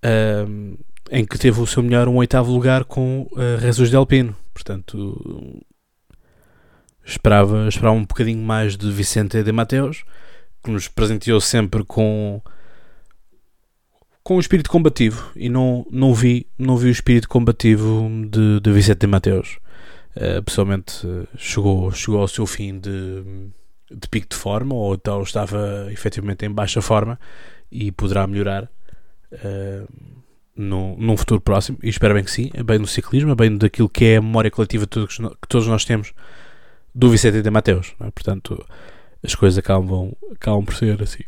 Um, 0.06 0.78
em 1.12 1.26
que 1.26 1.38
teve 1.38 1.60
o 1.60 1.68
seu 1.68 1.84
melhor 1.84 2.08
um 2.08 2.18
oitavo 2.18 2.52
lugar 2.52 2.86
com 2.86 3.28
uh, 3.32 3.60
Jesus 3.60 3.90
de 3.90 3.96
Alpino. 3.96 4.36
Portanto, 4.54 5.62
esperava, 7.04 7.68
esperava 7.68 7.96
um 7.96 8.06
bocadinho 8.06 8.44
mais 8.44 8.78
de 8.78 8.92
Vicente 8.92 9.42
de 9.42 9.52
Mateus, 9.52 10.04
que 10.64 10.72
nos 10.72 10.88
presenteou 10.88 11.42
sempre 11.42 11.84
com 11.84 12.42
com 14.24 14.38
o 14.38 14.40
espírito 14.40 14.70
combativo 14.70 15.32
e 15.36 15.50
não, 15.50 15.86
não, 15.92 16.14
vi, 16.14 16.48
não 16.58 16.78
vi 16.78 16.88
o 16.88 16.92
espírito 16.92 17.28
combativo 17.28 18.10
de, 18.30 18.60
de 18.60 18.72
Vicente 18.72 19.00
de 19.00 19.08
Mateus. 19.08 19.60
Uh, 20.16 20.42
pessoalmente 20.44 21.06
uh, 21.06 21.28
chegou, 21.36 21.92
chegou 21.92 22.22
ao 22.22 22.28
seu 22.28 22.46
fim 22.46 22.80
de, 22.80 23.24
de 23.92 24.08
pico 24.10 24.28
de 24.30 24.36
forma 24.36 24.76
ou 24.76 24.94
então 24.94 25.22
estava 25.22 25.88
efetivamente 25.92 26.46
em 26.46 26.52
baixa 26.52 26.82
forma 26.82 27.20
e 27.72 27.92
poderá 27.92 28.26
melhorar. 28.28 28.70
Uh, 29.32 29.88
no, 30.56 30.96
num 30.98 31.18
futuro 31.18 31.42
próximo, 31.42 31.80
e 31.82 31.90
espero 31.90 32.14
bem 32.14 32.24
que 32.24 32.32
sim, 32.32 32.52
bem 32.64 32.78
no 32.78 32.88
ciclismo, 32.88 33.36
bem 33.36 33.58
daquilo 33.58 33.90
que 33.90 34.06
é 34.06 34.18
a 34.18 34.22
memória 34.22 34.52
coletiva 34.52 34.86
que 34.86 35.48
todos 35.48 35.68
nós 35.68 35.84
temos 35.84 36.14
do 36.94 37.10
Vicente 37.10 37.42
de 37.42 37.50
Mateus. 37.50 37.96
É? 38.00 38.12
Portanto, 38.12 38.64
as 39.24 39.34
coisas 39.34 39.58
acabam, 39.58 40.14
acabam 40.32 40.64
por 40.64 40.76
ser 40.76 41.02
assim. 41.02 41.24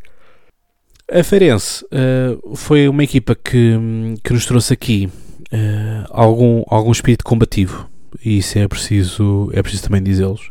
A 1.12 1.24
Feirense 1.24 1.86
uh, 1.86 2.56
foi 2.56 2.88
uma 2.88 3.04
equipa 3.04 3.36
que, 3.36 3.78
que 4.24 4.34
nos 4.34 4.48
trouxe 4.48 4.74
aqui 4.74 5.08
uh, 5.54 6.08
algum, 6.10 6.64
algum 6.68 6.92
espírito 6.92 7.24
combativo, 7.24 7.88
e 8.24 8.40
isso 8.40 8.58
é 8.58 8.68
preciso, 8.68 9.52
é 9.54 9.62
preciso 9.62 9.84
também 9.84 10.02
dizê-los. 10.02 10.50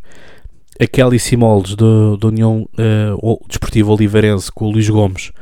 A 0.81 0.87
Kelly 0.87 1.19
Simoldes 1.19 1.75
da 1.75 2.29
União 2.29 2.69
uh, 2.79 3.47
Desportiva 3.49 3.93
Oliveirense 3.93 4.51
com 4.53 4.67
o 4.67 4.71
Luís 4.71 4.89
Gomes 4.89 5.33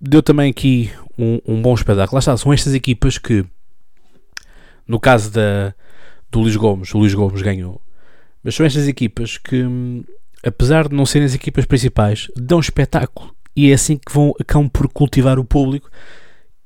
deu 0.00 0.22
também 0.22 0.50
aqui 0.50 0.90
um, 1.18 1.38
um, 1.46 1.62
bom 1.62 1.74
espetáculo. 1.74 2.14
Lá 2.14 2.18
está, 2.20 2.36
são 2.36 2.52
estas 2.52 2.74
equipas 2.74 3.18
que, 3.18 3.44
no 4.86 4.98
caso 4.98 5.30
da, 5.30 5.74
do 6.30 6.40
Luís 6.40 6.56
Gomes, 6.56 6.92
o 6.94 6.98
Luís 6.98 7.14
Gomes 7.14 7.42
ganhou, 7.42 7.80
mas 8.42 8.54
são 8.56 8.66
estas 8.66 8.88
equipas 8.88 9.38
que, 9.38 9.64
apesar 10.44 10.88
de 10.88 10.96
não 10.96 11.06
serem 11.06 11.26
as 11.26 11.34
equipas 11.34 11.64
principais, 11.64 12.28
dão 12.36 12.58
espetáculo 12.58 13.34
e 13.54 13.70
é 13.70 13.74
assim 13.74 13.96
que 13.96 14.12
vão 14.12 14.32
acabam 14.40 14.68
por 14.68 14.88
cultivar 14.88 15.38
o 15.38 15.44
público. 15.44 15.90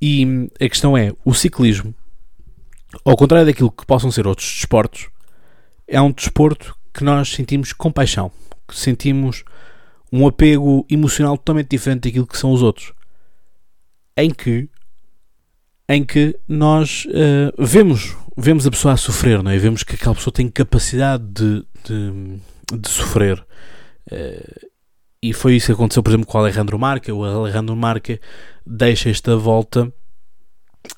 E 0.00 0.48
a 0.60 0.68
questão 0.68 0.96
é: 0.96 1.12
o 1.24 1.34
ciclismo, 1.34 1.94
ao 3.04 3.16
contrário 3.16 3.46
daquilo 3.46 3.70
que 3.70 3.86
possam 3.86 4.10
ser 4.10 4.26
outros 4.26 4.48
desportos, 4.48 5.08
é 5.86 6.00
um 6.00 6.12
desporto 6.12 6.76
que 6.92 7.04
nós 7.04 7.30
sentimos 7.30 7.72
compaixão, 7.72 8.30
que 8.68 8.78
sentimos 8.78 9.44
um 10.12 10.26
apego 10.26 10.86
emocional 10.88 11.36
totalmente 11.36 11.70
diferente 11.70 12.02
daquilo 12.08 12.26
que 12.26 12.38
são 12.38 12.52
os 12.52 12.62
outros 12.62 12.92
em 14.16 14.30
que 14.30 14.68
em 15.88 16.02
que 16.02 16.38
nós 16.48 17.04
uh, 17.06 17.62
vemos 17.62 18.16
vemos 18.36 18.66
a 18.66 18.70
pessoa 18.70 18.94
a 18.94 18.96
sofrer, 18.96 19.42
não 19.42 19.50
é? 19.50 19.58
Vemos 19.58 19.82
que 19.82 19.94
aquela 19.94 20.14
pessoa 20.14 20.32
tem 20.32 20.48
capacidade 20.48 21.24
de, 21.24 21.64
de, 21.84 22.40
de 22.80 22.88
sofrer. 22.88 23.38
Uh, 24.10 24.73
e 25.24 25.32
foi 25.32 25.56
isso 25.56 25.66
que 25.68 25.72
aconteceu, 25.72 26.02
por 26.02 26.10
exemplo, 26.10 26.26
com 26.26 26.36
o 26.36 26.40
Alejandro 26.42 26.78
Marca. 26.78 27.14
O 27.14 27.24
Alejandro 27.24 27.74
Marca 27.74 28.20
deixa 28.66 29.08
esta 29.08 29.34
volta, 29.34 29.90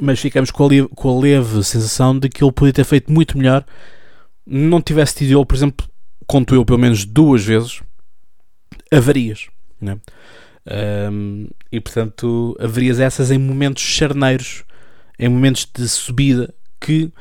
mas 0.00 0.18
ficamos 0.18 0.50
com 0.50 0.64
a, 0.64 0.66
leve, 0.66 0.88
com 0.88 1.16
a 1.16 1.20
leve 1.20 1.62
sensação 1.62 2.18
de 2.18 2.28
que 2.28 2.42
ele 2.42 2.50
podia 2.50 2.72
ter 2.72 2.82
feito 2.82 3.12
muito 3.12 3.38
melhor. 3.38 3.64
Não 4.44 4.82
tivesse 4.82 5.14
tido 5.14 5.38
ele, 5.38 5.46
por 5.46 5.54
exemplo, 5.54 5.86
conto 6.26 6.56
eu 6.56 6.64
pelo 6.64 6.76
menos 6.76 7.04
duas 7.04 7.44
vezes, 7.44 7.80
avarias. 8.92 9.46
Não 9.80 9.92
é? 9.92 11.08
Um, 11.08 11.46
e 11.70 11.80
portanto, 11.80 12.56
haverias 12.58 12.98
essas 12.98 13.30
em 13.30 13.38
momentos 13.38 13.84
charneiros, 13.84 14.64
em 15.20 15.28
momentos 15.28 15.68
de 15.72 15.88
subida, 15.88 16.52
que 16.80 17.12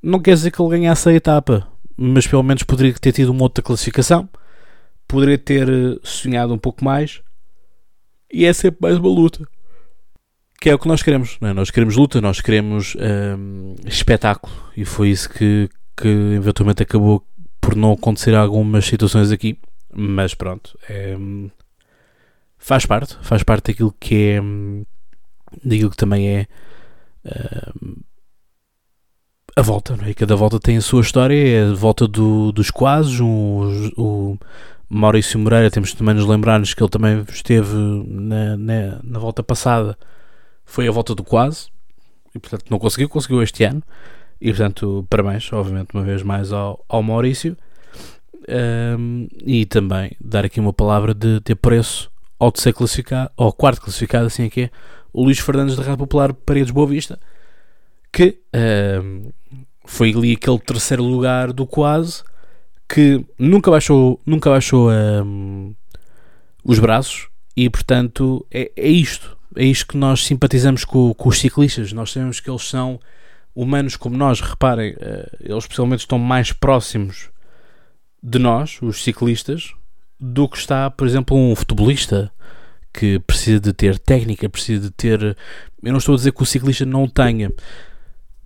não 0.00 0.20
quer 0.20 0.34
dizer 0.34 0.52
que 0.52 0.62
ele 0.62 0.70
ganhasse 0.70 1.08
a 1.08 1.12
etapa, 1.12 1.66
mas 1.96 2.28
pelo 2.28 2.44
menos 2.44 2.62
poderia 2.62 2.94
ter 2.94 3.10
tido 3.10 3.30
uma 3.30 3.42
outra 3.42 3.60
classificação, 3.60 4.28
poderia 5.06 5.38
ter 5.38 5.68
eh, 5.68 5.98
sonhado 6.02 6.52
um 6.54 6.58
pouco 6.58 6.84
mais, 6.84 7.22
e 8.32 8.44
é 8.44 8.52
sempre 8.52 8.78
mais 8.82 8.98
uma 8.98 9.08
luta. 9.08 9.46
Que 10.60 10.70
é 10.70 10.74
o 10.74 10.78
que 10.78 10.88
nós 10.88 11.02
queremos, 11.02 11.38
é? 11.42 11.52
nós 11.52 11.70
queremos 11.70 11.96
luta, 11.96 12.20
nós 12.20 12.40
queremos 12.40 12.96
um, 12.96 13.74
espetáculo, 13.84 14.54
e 14.76 14.84
foi 14.84 15.10
isso 15.10 15.28
que, 15.28 15.68
que 15.96 16.08
eventualmente 16.08 16.82
acabou 16.82 17.26
por 17.60 17.76
não 17.76 17.92
acontecer 17.92 18.34
algumas 18.34 18.86
situações 18.86 19.30
aqui, 19.30 19.58
mas 19.92 20.34
pronto, 20.34 20.78
é, 20.88 21.16
faz 22.56 22.86
parte, 22.86 23.18
faz 23.22 23.42
parte 23.42 23.72
daquilo 23.72 23.94
que 24.00 24.14
é 24.14 24.40
daquilo 25.62 25.90
que 25.90 25.96
também 25.96 26.28
é 26.28 26.46
a 29.56 29.62
volta, 29.62 29.96
não 29.96 30.04
é? 30.04 30.14
Cada 30.14 30.34
volta 30.34 30.58
tem 30.58 30.76
a 30.76 30.80
sua 30.80 31.00
história, 31.00 31.36
é 31.36 31.70
a 31.70 31.74
volta 31.74 32.08
do, 32.08 32.50
dos 32.52 32.70
quases, 32.70 33.20
o 33.20 34.36
Maurício 34.94 35.40
Moreira, 35.40 35.70
temos 35.70 35.92
também 35.92 36.14
nos 36.14 36.24
lembrar-nos 36.24 36.72
que 36.72 36.80
ele 36.80 36.88
também 36.88 37.24
esteve 37.28 37.74
na, 38.06 38.56
na, 38.56 39.00
na, 39.02 39.18
volta 39.18 39.42
passada, 39.42 39.98
foi 40.64 40.86
a 40.86 40.90
volta 40.92 41.16
do 41.16 41.24
quase, 41.24 41.66
e 42.32 42.38
portanto 42.38 42.66
não 42.70 42.78
conseguiu, 42.78 43.08
conseguiu 43.08 43.42
este 43.42 43.64
ano, 43.64 43.82
e 44.40 44.50
portanto 44.50 45.04
parabéns, 45.10 45.52
obviamente, 45.52 45.94
uma 45.94 46.04
vez 46.04 46.22
mais 46.22 46.52
ao, 46.52 46.84
ao 46.88 47.02
Maurício, 47.02 47.56
um, 48.48 49.26
e 49.44 49.66
também 49.66 50.12
dar 50.20 50.44
aqui 50.44 50.60
uma 50.60 50.72
palavra 50.72 51.12
de 51.12 51.40
ter 51.40 51.56
preço 51.56 52.08
ao 52.38 52.52
terceiro 52.52 52.78
classificado, 52.78 53.30
ao 53.36 53.52
quarto 53.52 53.80
classificado, 53.80 54.26
assim 54.26 54.44
é 54.44 54.48
que 54.48 54.60
é, 54.62 54.70
o 55.12 55.24
Luís 55.24 55.40
Fernandes 55.40 55.74
da 55.74 55.82
Rádio 55.82 55.98
Popular 55.98 56.32
Paredes 56.32 56.70
Boa 56.70 56.86
Vista, 56.86 57.18
que 58.12 58.38
uh, 58.54 59.32
foi 59.84 60.12
ali 60.12 60.34
aquele 60.34 60.58
terceiro 60.60 61.02
lugar 61.02 61.52
do 61.52 61.66
quase, 61.66 62.22
que 62.88 63.24
nunca 63.38 63.70
baixou, 63.70 64.20
nunca 64.24 64.50
baixou 64.50 64.90
uh, 64.90 65.76
os 66.64 66.78
braços 66.78 67.28
e 67.56 67.68
portanto 67.70 68.46
é, 68.50 68.70
é 68.76 68.88
isto, 68.88 69.36
é 69.56 69.64
isto 69.64 69.86
que 69.86 69.96
nós 69.96 70.24
simpatizamos 70.24 70.84
com, 70.84 71.14
com, 71.14 71.28
os 71.28 71.38
ciclistas, 71.38 71.92
nós 71.92 72.12
sabemos 72.12 72.40
que 72.40 72.50
eles 72.50 72.68
são 72.68 73.00
humanos 73.54 73.96
como 73.96 74.16
nós, 74.16 74.40
reparem, 74.40 74.92
uh, 74.92 75.36
eles 75.40 75.64
especialmente 75.64 76.00
estão 76.00 76.18
mais 76.18 76.52
próximos 76.52 77.30
de 78.22 78.38
nós, 78.38 78.78
os 78.80 79.02
ciclistas, 79.02 79.72
do 80.18 80.48
que 80.48 80.56
está, 80.56 80.90
por 80.90 81.06
exemplo, 81.06 81.36
um 81.36 81.54
futebolista 81.54 82.32
que 82.92 83.18
precisa 83.18 83.60
de 83.60 83.72
ter 83.72 83.98
técnica, 83.98 84.48
precisa 84.48 84.84
de 84.84 84.90
ter. 84.90 85.36
Eu 85.82 85.92
não 85.92 85.98
estou 85.98 86.14
a 86.14 86.16
dizer 86.16 86.32
que 86.32 86.42
o 86.42 86.46
ciclista 86.46 86.86
não 86.86 87.08
tenha, 87.08 87.52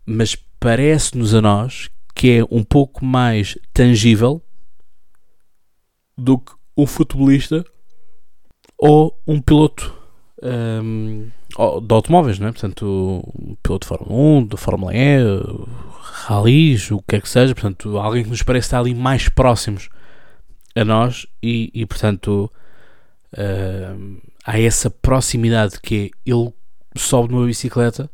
mas 0.05 0.37
parece-nos 0.59 1.35
a 1.35 1.41
nós 1.41 1.91
que 2.19 2.41
é 2.41 2.45
um 2.51 2.65
pouco 2.65 3.05
mais 3.05 3.57
tangível 3.73 4.43
do 6.17 6.37
que 6.37 6.51
um 6.77 6.85
futebolista 6.85 7.65
ou 8.77 9.17
um 9.25 9.41
piloto 9.41 9.97
um, 10.43 11.31
de 11.81 11.95
automóveis, 11.95 12.41
não 12.41 12.49
é? 12.49 12.51
Portanto, 12.51 13.23
um 13.39 13.55
piloto 13.63 13.85
de 13.85 13.89
Fórmula 13.89 14.21
1, 14.21 14.47
de 14.49 14.57
Fórmula 14.57 14.93
E, 14.97 15.19
rallies, 16.27 16.91
o 16.91 16.99
que 16.99 17.05
quer 17.07 17.23
que 17.23 17.29
seja, 17.29 17.55
portanto, 17.55 17.97
alguém 17.97 18.25
que 18.25 18.31
nos 18.31 18.43
parece 18.43 18.67
estar 18.67 18.81
ali 18.81 18.97
mais 18.97 19.29
próximos 19.29 19.89
a 20.75 20.85
nós 20.85 21.25
e, 21.41 21.71
e 21.73 21.87
portanto 21.87 22.51
uh, 23.33 24.21
há 24.45 24.61
essa 24.61 24.91
proximidade 24.91 25.81
que 25.81 26.11
é 26.27 26.31
ele 26.31 26.53
sobe 26.97 27.33
numa 27.33 27.47
bicicleta 27.47 28.11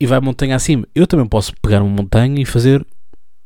e 0.00 0.06
vai 0.06 0.18
montanha 0.18 0.56
acima. 0.56 0.86
Eu 0.94 1.06
também 1.06 1.26
posso 1.26 1.52
pegar 1.60 1.82
uma 1.82 1.94
montanha 1.94 2.40
e 2.40 2.46
fazer. 2.46 2.84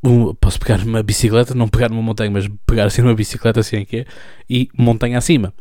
Um, 0.05 0.35
posso 0.35 0.61
pegar 0.61 0.81
uma 0.81 1.03
bicicleta, 1.03 1.55
não 1.55 1.67
pegar 1.67 1.91
uma 1.91 2.03
montanha, 2.03 2.31
mas 2.31 2.49
pegar 2.67 2.85
assim 2.85 3.03
uma 3.03 3.15
bicicleta 3.15 3.61
assim 3.61 3.79
é 3.79 3.85
que 3.85 3.97
é, 3.99 4.07
e 4.49 4.69
montanha 4.79 5.19
acima. 5.19 5.53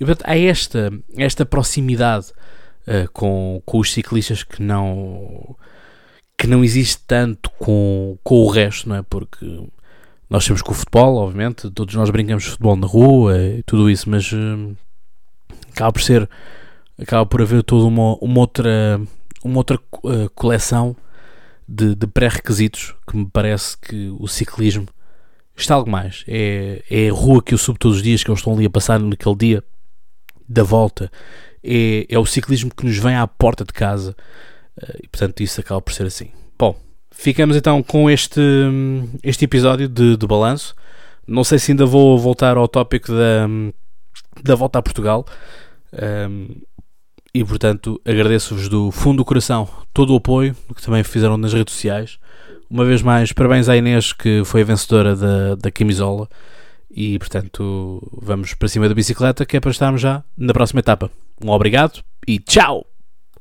E 0.00 0.04
portanto 0.04 0.26
há 0.26 0.38
esta, 0.38 0.90
esta 1.16 1.44
proximidade 1.44 2.28
uh, 2.86 3.10
com, 3.12 3.60
com 3.66 3.78
os 3.78 3.92
ciclistas 3.92 4.42
que 4.42 4.62
não 4.62 5.56
que 6.38 6.46
não 6.46 6.64
existe 6.64 7.00
tanto 7.06 7.50
com, 7.50 8.18
com 8.24 8.34
o 8.36 8.48
resto, 8.48 8.88
não 8.88 8.96
é? 8.96 9.02
Porque 9.02 9.46
nós 10.28 10.44
temos 10.44 10.60
com 10.60 10.72
o 10.72 10.74
futebol, 10.74 11.16
obviamente, 11.16 11.70
todos 11.70 11.94
nós 11.94 12.10
brincamos 12.10 12.44
de 12.44 12.50
futebol 12.50 12.74
na 12.74 12.86
rua 12.86 13.38
e 13.38 13.62
tudo 13.62 13.88
isso, 13.88 14.10
mas 14.10 14.32
uh, 14.32 14.76
acaba 15.70 15.92
por 15.92 16.02
ser, 16.02 16.28
acaba 16.98 17.24
por 17.26 17.42
haver 17.42 17.62
toda 17.62 17.84
uma, 17.84 18.16
uma 18.16 18.40
outra, 18.40 19.00
uma 19.44 19.58
outra 19.58 19.78
uh, 19.78 20.30
coleção 20.34 20.96
de, 21.68 21.94
de 21.94 22.06
pré-requisitos 22.06 22.94
que 23.06 23.16
me 23.16 23.28
parece 23.30 23.76
que 23.78 24.14
o 24.18 24.26
ciclismo 24.26 24.86
está 25.56 25.74
algo 25.74 25.90
mais. 25.90 26.24
É, 26.26 26.82
é 26.90 27.08
a 27.08 27.12
rua 27.12 27.42
que 27.42 27.54
eu 27.54 27.58
subo 27.58 27.78
todos 27.78 27.98
os 27.98 28.02
dias, 28.02 28.22
que 28.22 28.30
eles 28.30 28.40
estão 28.40 28.54
ali 28.54 28.66
a 28.66 28.70
passar 28.70 28.98
naquele 29.00 29.36
dia 29.36 29.64
da 30.48 30.62
volta. 30.62 31.10
É, 31.62 32.06
é 32.08 32.18
o 32.18 32.26
ciclismo 32.26 32.70
que 32.74 32.84
nos 32.84 32.98
vem 32.98 33.14
à 33.14 33.26
porta 33.26 33.64
de 33.64 33.72
casa 33.72 34.16
uh, 34.76 34.98
e 35.02 35.08
portanto 35.08 35.42
isso 35.42 35.60
acaba 35.60 35.80
por 35.80 35.92
ser 35.92 36.06
assim. 36.06 36.30
Bom, 36.58 36.76
ficamos 37.10 37.56
então 37.56 37.82
com 37.82 38.10
este, 38.10 38.40
este 39.22 39.44
episódio 39.44 39.88
de, 39.88 40.16
de 40.16 40.26
balanço. 40.26 40.74
Não 41.26 41.44
sei 41.44 41.58
se 41.58 41.72
ainda 41.72 41.86
vou 41.86 42.18
voltar 42.18 42.56
ao 42.56 42.66
tópico 42.66 43.12
da, 43.12 43.48
da 44.42 44.54
volta 44.54 44.78
a 44.78 44.82
Portugal. 44.82 45.24
Um, 45.92 46.48
e 47.34 47.44
portanto 47.44 48.00
agradeço-vos 48.04 48.68
do 48.68 48.90
fundo 48.90 49.18
do 49.18 49.24
coração 49.24 49.68
todo 49.92 50.12
o 50.12 50.16
apoio 50.16 50.54
que 50.74 50.82
também 50.82 51.02
fizeram 51.02 51.36
nas 51.36 51.52
redes 51.52 51.74
sociais. 51.74 52.18
Uma 52.68 52.84
vez 52.84 53.02
mais, 53.02 53.32
parabéns 53.32 53.68
à 53.68 53.76
Inês 53.76 54.12
que 54.12 54.42
foi 54.44 54.62
a 54.62 54.64
vencedora 54.64 55.14
da, 55.14 55.54
da 55.56 55.70
camisola. 55.70 56.28
E 56.94 57.18
portanto, 57.18 58.02
vamos 58.12 58.54
para 58.54 58.68
cima 58.68 58.88
da 58.88 58.94
bicicleta 58.94 59.46
que 59.46 59.56
é 59.56 59.60
para 59.60 59.70
estarmos 59.70 60.00
já 60.00 60.22
na 60.36 60.52
próxima 60.52 60.80
etapa. 60.80 61.10
Um 61.42 61.50
obrigado 61.50 62.02
e 62.26 62.38
tchau! 62.38 62.91